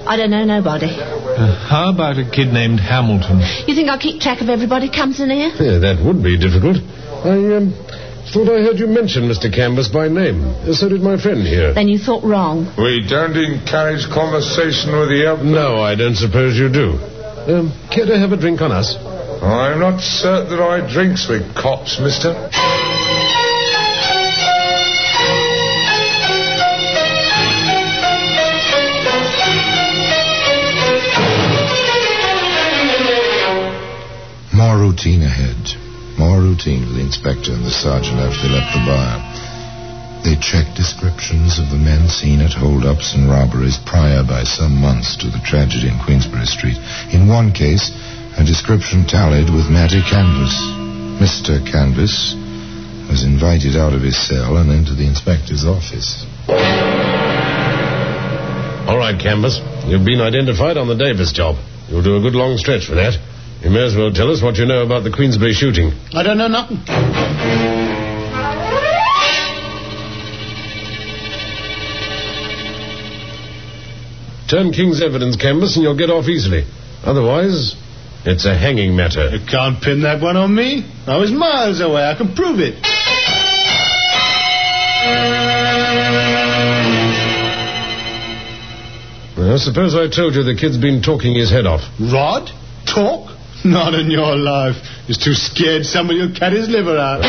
I 0.05 0.17
don't 0.17 0.29
know 0.29 0.43
nobody. 0.43 0.85
Uh, 0.91 1.55
how 1.67 1.89
about 1.89 2.19
a 2.19 2.29
kid 2.29 2.53
named 2.53 2.79
Hamilton? 2.79 3.41
You 3.65 3.73
think 3.73 3.89
I'll 3.89 3.99
keep 3.99 4.21
track 4.21 4.41
of 4.41 4.49
everybody 4.49 4.89
comes 4.91 5.19
in 5.19 5.29
here? 5.29 5.49
Yeah, 5.57 5.79
that 5.79 6.03
would 6.05 6.21
be 6.21 6.37
difficult. 6.37 6.77
I, 7.25 7.57
um, 7.57 7.73
thought 8.33 8.49
I 8.49 8.61
heard 8.63 8.79
you 8.79 8.87
mention 8.87 9.23
Mr. 9.23 9.53
Canvas 9.53 9.87
by 9.87 10.07
name. 10.07 10.41
So 10.73 10.89
did 10.89 11.01
my 11.01 11.17
friend 11.17 11.45
here. 11.45 11.73
Then 11.73 11.87
you 11.87 11.99
thought 11.99 12.23
wrong. 12.23 12.73
We 12.77 13.05
don't 13.07 13.37
encourage 13.37 14.09
conversation 14.09 14.91
with 14.97 15.09
the 15.09 15.39
No, 15.43 15.81
I 15.81 15.95
don't 15.95 16.15
suppose 16.15 16.57
you 16.57 16.69
do. 16.69 16.97
Um, 17.47 17.71
care 17.93 18.05
to 18.05 18.17
have 18.17 18.31
a 18.31 18.37
drink 18.37 18.61
on 18.61 18.71
us? 18.71 18.95
I'm 18.95 19.79
not 19.79 20.01
certain 20.01 20.57
that 20.57 20.59
I 20.59 20.91
drinks 20.91 21.27
with 21.29 21.53
cops, 21.55 21.99
mister. 21.99 22.33
More 34.53 34.79
routine 34.79 35.21
ahead. 35.21 35.84
More 36.17 36.39
routine 36.39 36.87
for 36.87 36.93
the 36.93 37.03
inspector 37.03 37.51
and 37.51 37.65
the 37.65 37.75
sergeant 37.75 38.15
after 38.23 38.47
they 38.47 38.55
left 38.55 38.71
the 38.71 38.83
bar. 38.87 39.19
They 40.23 40.39
checked 40.41 40.73
descriptions 40.73 41.59
of 41.59 41.69
the 41.69 41.77
men 41.77 42.07
seen 42.07 42.41
at 42.41 42.55
holdups 42.55 43.13
and 43.13 43.29
robberies 43.29 43.77
prior 43.77 44.23
by 44.23 44.43
some 44.43 44.81
months 44.81 45.15
to 45.21 45.29
the 45.29 45.43
tragedy 45.45 45.91
in 45.91 45.99
Queensbury 45.99 46.47
Street. 46.47 46.79
In 47.13 47.27
one 47.27 47.51
case, 47.51 47.91
a 48.33 48.43
description 48.43 49.05
tallied 49.05 49.53
with 49.53 49.69
Matty 49.69 50.01
Canvas. 50.01 50.55
Mr. 51.21 51.61
Canvas 51.61 52.33
was 53.05 53.23
invited 53.23 53.75
out 53.77 53.93
of 53.93 54.01
his 54.01 54.17
cell 54.17 54.57
and 54.57 54.71
into 54.71 54.95
the 54.95 55.05
inspector's 55.05 55.63
office. 55.63 56.25
All 58.89 58.97
right, 58.97 59.19
Canvas. 59.19 59.61
You've 59.85 60.05
been 60.05 60.21
identified 60.21 60.77
on 60.77 60.87
the 60.87 60.95
Davis 60.95 61.31
job. 61.31 61.55
You'll 61.87 62.03
do 62.03 62.17
a 62.17 62.21
good 62.21 62.33
long 62.33 62.57
stretch 62.57 62.87
for 62.87 62.95
that. 62.95 63.13
You 63.63 63.69
may 63.71 63.85
as 63.85 63.95
well 63.95 64.11
tell 64.11 64.31
us 64.31 64.41
what 64.43 64.57
you 64.57 64.65
know 64.65 64.83
about 64.83 65.03
the 65.03 65.11
Queensbury 65.11 65.53
shooting. 65.53 65.91
I 66.13 66.23
don't 66.23 66.37
know 66.37 66.47
nothing. 66.47 66.77
Turn 74.47 74.71
King's 74.71 75.01
evidence, 75.01 75.35
Canvas, 75.35 75.75
and 75.75 75.83
you'll 75.83 75.97
get 75.97 76.11
off 76.11 76.27
easily. 76.27 76.65
Otherwise, 77.03 77.75
it's 78.25 78.45
a 78.45 78.55
hanging 78.55 78.95
matter. 78.95 79.29
You 79.29 79.45
can't 79.45 79.81
pin 79.81 80.03
that 80.03 80.21
one 80.21 80.37
on 80.37 80.53
me. 80.53 80.85
I 81.07 81.17
was 81.17 81.31
miles 81.31 81.81
away. 81.81 82.03
I 82.03 82.15
can 82.15 82.35
prove 82.35 82.59
it. 82.59 82.75
Well, 89.37 89.57
suppose 89.57 89.95
I 89.95 90.07
told 90.07 90.35
you 90.35 90.43
the 90.43 90.55
kid's 90.59 90.77
been 90.77 91.01
talking 91.01 91.35
his 91.35 91.49
head 91.51 91.65
off. 91.65 91.81
Rod? 91.99 92.49
Talk? 92.85 93.34
Not 93.65 93.95
in 93.95 94.11
your 94.11 94.37
life. 94.37 94.75
He's 95.07 95.17
too 95.17 95.33
scared 95.33 95.85
somebody 95.85 96.19
will 96.21 96.37
cut 96.37 96.53
his 96.53 96.69
liver 96.69 96.97
out. 96.99 97.25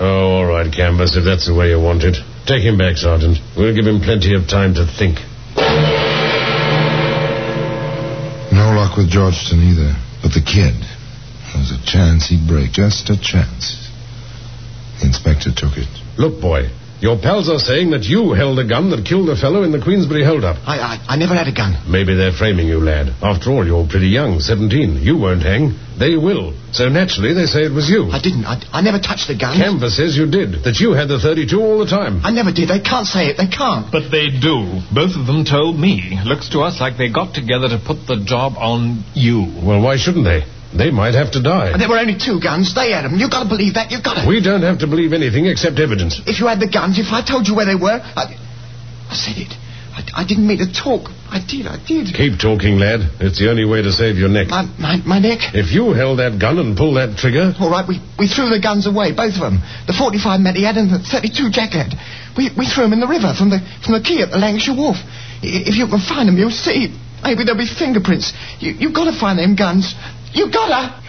Oh, 0.00 0.42
all 0.42 0.44
right, 0.44 0.66
Canvas, 0.74 1.14
if 1.14 1.22
that's 1.24 1.46
the 1.46 1.54
way 1.54 1.70
you 1.70 1.80
want 1.80 2.02
it. 2.02 2.16
Take 2.44 2.66
him 2.66 2.76
back, 2.76 2.96
Sergeant. 2.96 3.38
We'll 3.56 3.74
give 3.74 3.86
him 3.86 4.00
plenty 4.00 4.34
of 4.34 4.48
time 4.48 4.74
to 4.74 4.90
think. 4.90 5.22
No 8.50 8.74
luck 8.74 8.98
with 8.98 9.06
Georgeton 9.06 9.62
either. 9.62 9.94
But 10.20 10.34
the 10.34 10.42
kid. 10.42 10.74
There 10.82 11.62
was 11.62 11.70
a 11.70 11.78
chance 11.86 12.26
he'd 12.26 12.48
break. 12.48 12.72
Just 12.72 13.10
a 13.10 13.16
chance. 13.16 13.86
The 14.98 15.06
inspector 15.06 15.54
took 15.54 15.78
it. 15.78 15.88
Look, 16.18 16.40
boy, 16.40 16.74
your 17.00 17.18
pals 17.18 17.48
are 17.50 17.58
saying 17.58 17.90
that 17.90 18.04
you 18.04 18.32
held 18.32 18.58
a 18.58 18.66
gun 18.66 18.90
that 18.90 19.04
killed 19.04 19.28
a 19.28 19.36
fellow 19.36 19.62
in 19.62 19.72
the 19.72 19.82
Queensbury 19.82 20.24
holdup. 20.24 20.56
I, 20.66 20.78
I, 20.78 21.14
I 21.14 21.16
never 21.16 21.34
had 21.34 21.48
a 21.48 21.54
gun. 21.54 21.74
Maybe 21.90 22.14
they're 22.14 22.32
framing 22.32 22.66
you, 22.66 22.80
lad. 22.80 23.14
After 23.22 23.50
all, 23.50 23.66
you're 23.66 23.86
pretty 23.86 24.08
young, 24.08 24.40
17. 24.40 25.02
You 25.02 25.18
won't 25.18 25.42
hang. 25.42 25.74
They 25.98 26.16
will. 26.16 26.54
So 26.72 26.88
naturally, 26.88 27.34
they 27.34 27.46
say 27.46 27.62
it 27.66 27.72
was 27.72 27.88
you. 27.88 28.10
I 28.10 28.20
didn't. 28.20 28.46
I, 28.46 28.58
I 28.72 28.80
never 28.82 28.98
touched 28.98 29.28
the 29.28 29.38
gun. 29.38 29.56
Canvas 29.56 29.96
says 29.96 30.16
you 30.16 30.26
did. 30.26 30.64
That 30.64 30.80
you 30.80 30.92
had 30.92 31.06
the 31.08 31.20
32 31.20 31.54
all 31.60 31.78
the 31.78 31.86
time. 31.86 32.24
I 32.24 32.30
never 32.32 32.50
did. 32.50 32.68
They 32.68 32.80
can't 32.80 33.06
say 33.06 33.30
it. 33.30 33.36
They 33.38 33.46
can't. 33.46 33.90
But 33.92 34.10
they 34.10 34.30
do. 34.30 34.82
Both 34.90 35.14
of 35.14 35.26
them 35.26 35.44
told 35.44 35.78
me. 35.78 36.18
Looks 36.24 36.50
to 36.50 36.60
us 36.66 36.80
like 36.80 36.98
they 36.98 37.10
got 37.10 37.34
together 37.34 37.68
to 37.70 37.78
put 37.78 38.06
the 38.10 38.22
job 38.26 38.54
on 38.58 39.04
you. 39.14 39.46
Well, 39.62 39.82
why 39.82 39.96
shouldn't 39.96 40.24
they? 40.24 40.42
They 40.76 40.90
might 40.90 41.14
have 41.14 41.30
to 41.32 41.42
die. 41.42 41.70
And 41.70 41.80
there 41.80 41.88
were 41.88 41.98
only 41.98 42.18
two 42.18 42.40
guns. 42.40 42.74
They 42.74 42.90
had 42.90 43.04
them. 43.04 43.14
You've 43.16 43.30
got 43.30 43.44
to 43.44 43.48
believe 43.48 43.74
that. 43.74 43.90
You've 43.90 44.02
got 44.02 44.22
to. 44.22 44.28
We 44.28 44.42
don't 44.42 44.62
have 44.62 44.78
to 44.80 44.86
believe 44.86 45.12
anything 45.12 45.46
except 45.46 45.78
evidence. 45.78 46.20
If 46.26 46.40
you 46.40 46.46
had 46.46 46.58
the 46.58 46.68
guns, 46.68 46.98
if 46.98 47.12
I 47.12 47.22
told 47.22 47.46
you 47.46 47.54
where 47.54 47.66
they 47.66 47.78
were, 47.78 48.00
I, 48.02 48.34
I 49.10 49.14
said 49.14 49.38
it. 49.38 49.54
I, 49.94 50.22
I 50.22 50.24
didn't 50.26 50.46
mean 50.50 50.58
to 50.58 50.66
talk. 50.66 51.06
I 51.30 51.38
did. 51.38 51.70
I 51.70 51.78
did. 51.78 52.10
Keep 52.10 52.42
talking, 52.42 52.82
lad. 52.82 53.06
It's 53.22 53.38
the 53.38 53.46
only 53.50 53.64
way 53.64 53.82
to 53.82 53.92
save 53.94 54.18
your 54.18 54.28
neck. 54.28 54.50
My, 54.50 54.66
my, 54.74 54.98
my 55.06 55.18
neck. 55.22 55.54
If 55.54 55.70
you 55.70 55.94
held 55.94 56.18
that 56.18 56.38
gun 56.42 56.58
and 56.58 56.74
pulled 56.76 56.98
that 56.98 57.14
trigger, 57.14 57.54
All 57.62 57.70
right, 57.70 57.86
we, 57.86 58.02
we 58.18 58.26
threw 58.26 58.50
the 58.50 58.58
guns 58.58 58.90
away, 58.90 59.14
both 59.14 59.38
of 59.38 59.42
them. 59.46 59.62
The 59.86 59.94
45 59.94 60.42
Matty 60.42 60.66
had 60.66 60.74
and 60.74 60.90
the 60.90 60.98
32 60.98 61.54
Jack 61.54 61.78
had. 61.78 61.94
We, 62.34 62.50
we 62.58 62.66
threw 62.66 62.82
them 62.90 62.92
in 62.92 62.98
the 62.98 63.06
river 63.06 63.30
from 63.38 63.54
the 63.54 63.62
from 63.86 63.94
the 63.94 64.02
quay 64.02 64.26
at 64.26 64.34
the 64.34 64.38
Lancashire 64.42 64.74
Wharf. 64.74 64.98
If 65.46 65.78
you 65.78 65.86
can 65.86 66.02
find 66.02 66.26
them, 66.26 66.34
you'll 66.34 66.50
see. 66.50 66.90
Maybe 67.22 67.46
there'll 67.46 67.58
be 67.58 67.70
fingerprints. 67.70 68.34
You, 68.58 68.74
you've 68.74 68.94
got 68.94 69.06
to 69.06 69.14
find 69.14 69.38
them 69.38 69.54
guns. 69.54 69.94
You've 70.34 70.52
got 70.52 70.66
to. 70.66 71.04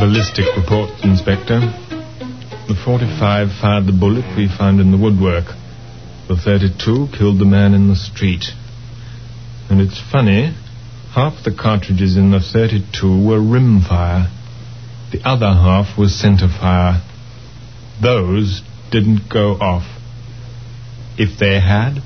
Ballistic 0.00 0.46
report, 0.56 0.90
Inspector. 1.04 1.60
The 2.66 2.74
45 2.82 3.48
fired 3.60 3.86
the 3.86 3.92
bullet 3.92 4.24
we 4.34 4.48
found 4.48 4.80
in 4.80 4.90
the 4.90 4.96
woodwork. 4.96 5.44
The 6.28 6.36
32 6.36 7.08
killed 7.16 7.38
the 7.38 7.44
man 7.44 7.74
in 7.74 7.88
the 7.88 7.94
street. 7.94 8.46
And 9.68 9.82
it's 9.82 10.00
funny, 10.10 10.54
half 11.14 11.44
the 11.44 11.54
cartridges 11.54 12.16
in 12.16 12.30
the 12.30 12.40
32 12.40 13.06
were 13.06 13.38
rimfire. 13.38 14.30
The 15.12 15.20
other 15.28 15.52
half 15.52 15.98
was 15.98 16.12
centerfire. 16.12 17.02
Those 18.02 18.62
didn't 18.90 19.28
go 19.30 19.52
off. 19.60 19.84
If 21.18 21.38
they 21.38 21.60
had, 21.60 22.00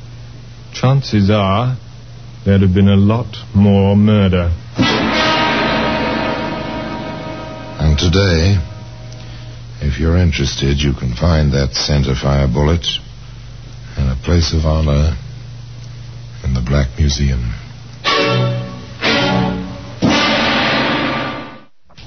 chances 0.73 1.31
are 1.31 1.79
there'd 2.45 2.63
have 2.63 2.75
been 2.75 2.89
a 2.89 2.97
lot 2.97 3.37
more 3.55 3.95
murder. 3.95 4.53
And 7.79 7.97
today, 7.97 8.59
if 9.81 10.01
you're 10.01 10.17
interested, 10.17 10.79
you 10.79 10.93
can 10.93 11.15
find 11.15 11.53
that 11.53 11.75
centerfire 11.75 12.53
bullet 12.53 12.87
in 13.97 14.09
a 14.09 14.17
place 14.25 14.53
of 14.53 14.65
honor 14.67 15.17
in 16.43 16.55
the 16.55 16.61
Black 16.61 16.99
Museum. 16.99 17.66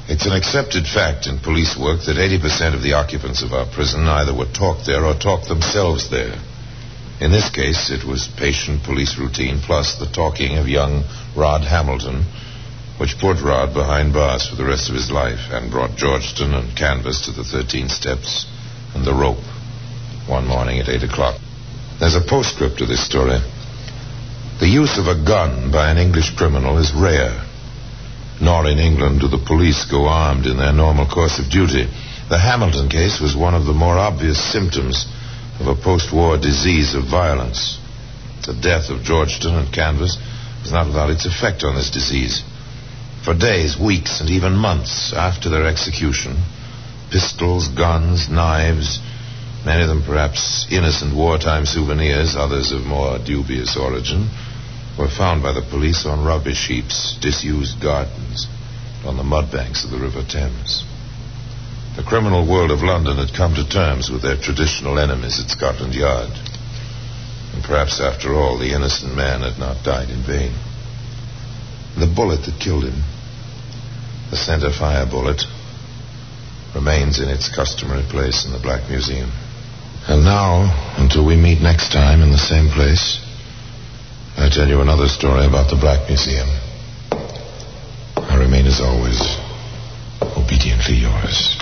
It's 0.10 0.26
an 0.26 0.34
accepted 0.34 0.88
fact 0.88 1.28
in 1.28 1.38
police 1.38 1.78
work 1.78 2.02
that 2.06 2.18
80% 2.18 2.74
of 2.74 2.82
the 2.82 2.94
occupants 2.94 3.44
of 3.44 3.54
our 3.54 3.68
prison 3.68 4.08
either 4.08 4.34
were 4.34 4.50
talked 4.52 4.88
there 4.88 5.06
or 5.06 5.14
talked 5.14 5.48
themselves 5.48 6.10
there. 6.10 6.34
In 7.22 7.32
this 7.32 7.52
case, 7.52 7.92
it 7.92 8.04
was 8.04 8.28
patient 8.28 8.82
police 8.82 9.20
routine 9.20 9.60
plus 9.60 10.00
the 10.00 10.08
talking 10.08 10.58
of 10.58 10.68
young 10.68 11.04
Rod 11.38 11.62
Hamilton, 11.62 12.26
which 12.98 13.20
put 13.20 13.40
Rod 13.40 13.76
behind 13.76 14.12
bars 14.12 14.48
for 14.50 14.56
the 14.56 14.66
rest 14.66 14.90
of 14.90 14.96
his 14.96 15.12
life 15.12 15.52
and 15.52 15.70
brought 15.70 15.96
Georgeton 15.96 16.58
and 16.58 16.76
Canvas 16.76 17.22
to 17.26 17.32
the 17.32 17.44
13 17.44 17.88
steps 17.90 18.48
and 18.96 19.06
the 19.06 19.14
rope 19.14 19.46
one 20.26 20.48
morning 20.48 20.80
at 20.80 20.90
8 20.90 21.04
o'clock. 21.04 21.40
There's 22.00 22.16
a 22.16 22.26
postscript 22.26 22.80
to 22.80 22.88
this 22.88 23.06
story. 23.06 23.38
The 24.60 24.68
use 24.68 24.98
of 24.98 25.06
a 25.06 25.24
gun 25.24 25.72
by 25.72 25.92
an 25.92 26.00
English 26.00 26.36
criminal 26.36 26.80
is 26.80 26.94
rare. 26.94 27.46
Nor 28.42 28.68
in 28.68 28.80
England 28.80 29.20
do 29.20 29.28
the 29.28 29.44
police 29.46 29.86
go 29.86 30.08
armed 30.08 30.46
in 30.46 30.58
their 30.58 30.74
normal 30.74 31.06
course 31.06 31.40
of 31.40 31.50
duty. 31.50 31.88
The 32.30 32.40
Hamilton 32.40 32.90
case 32.90 33.20
was 33.20 33.36
one 33.36 33.54
of 33.54 33.66
the 33.66 33.74
more 33.74 33.98
obvious 33.98 34.40
symptoms 34.40 35.06
of 35.60 35.68
a 35.68 35.76
post-war 35.76 36.38
disease 36.38 36.96
of 36.96 37.04
violence. 37.04 37.78
The 38.46 38.54
death 38.54 38.90
of 38.90 39.04
Georgeton 39.04 39.60
and 39.60 39.74
Canvas 39.74 40.18
was 40.62 40.72
not 40.72 40.88
without 40.88 41.10
its 41.10 41.26
effect 41.26 41.64
on 41.64 41.76
this 41.76 41.92
disease. 41.92 42.44
For 43.24 43.34
days, 43.34 43.78
weeks, 43.78 44.22
and 44.22 44.30
even 44.30 44.56
months 44.56 45.14
after 45.14 45.50
their 45.50 45.68
execution, 45.68 46.42
pistols, 47.12 47.68
guns, 47.68 48.30
knives, 48.30 49.00
many 49.66 49.84
of 49.84 49.90
them 49.90 50.04
perhaps 50.04 50.66
innocent 50.72 51.14
wartime 51.14 51.66
souvenirs, 51.66 52.36
others 52.36 52.72
of 52.72 52.86
more 52.86 53.20
dubious 53.20 53.76
origin, 53.76 54.30
were 55.00 55.08
found 55.08 55.42
by 55.42 55.54
the 55.54 55.62
police 55.62 56.06
on 56.06 56.26
rubbish 56.26 56.68
heaps, 56.68 57.16
disused 57.22 57.82
gardens, 57.82 58.48
on 59.06 59.16
the 59.16 59.24
mud 59.24 59.50
banks 59.50 59.86
of 59.86 59.92
the 59.92 59.98
River 59.98 60.22
Thames. 60.28 60.84
The 61.96 62.04
criminal 62.04 62.46
world 62.46 62.70
of 62.70 62.84
London 62.84 63.16
had 63.16 63.34
come 63.34 63.56
to 63.56 63.64
terms 63.68 64.12
with 64.12 64.22
their 64.22 64.36
traditional 64.36 65.00
enemies 65.00 65.40
at 65.40 65.50
Scotland 65.50 65.96
Yard. 65.96 66.32
And 67.56 67.64
perhaps, 67.64 68.02
after 68.02 68.36
all, 68.36 68.60
the 68.60 68.76
innocent 68.76 69.16
man 69.16 69.40
had 69.42 69.58
not 69.58 69.86
died 69.86 70.10
in 70.10 70.22
vain. 70.22 70.52
The 71.98 72.12
bullet 72.14 72.44
that 72.44 72.60
killed 72.60 72.84
him, 72.84 73.02
the 74.30 74.38
center 74.38 74.70
fire 74.70 75.06
bullet, 75.06 75.44
remains 76.76 77.20
in 77.20 77.30
its 77.30 77.48
customary 77.48 78.04
place 78.04 78.46
in 78.46 78.52
the 78.52 78.60
Black 78.60 78.90
Museum. 78.90 79.32
And 80.08 80.26
now, 80.26 80.68
until 81.00 81.26
we 81.26 81.38
meet 81.38 81.62
next 81.62 81.92
time 81.92 82.22
in 82.22 82.32
the 82.32 82.38
same 82.38 82.68
place, 82.70 83.24
I 84.42 84.48
tell 84.48 84.70
you 84.70 84.80
another 84.80 85.10
story 85.10 85.46
about 85.46 85.70
the 85.70 85.76
Black 85.76 86.08
Museum. 86.08 86.48
I 88.16 88.38
remain, 88.38 88.68
as 88.68 88.80
always, 88.80 89.20
obediently 90.22 90.96
yours. 90.96 91.58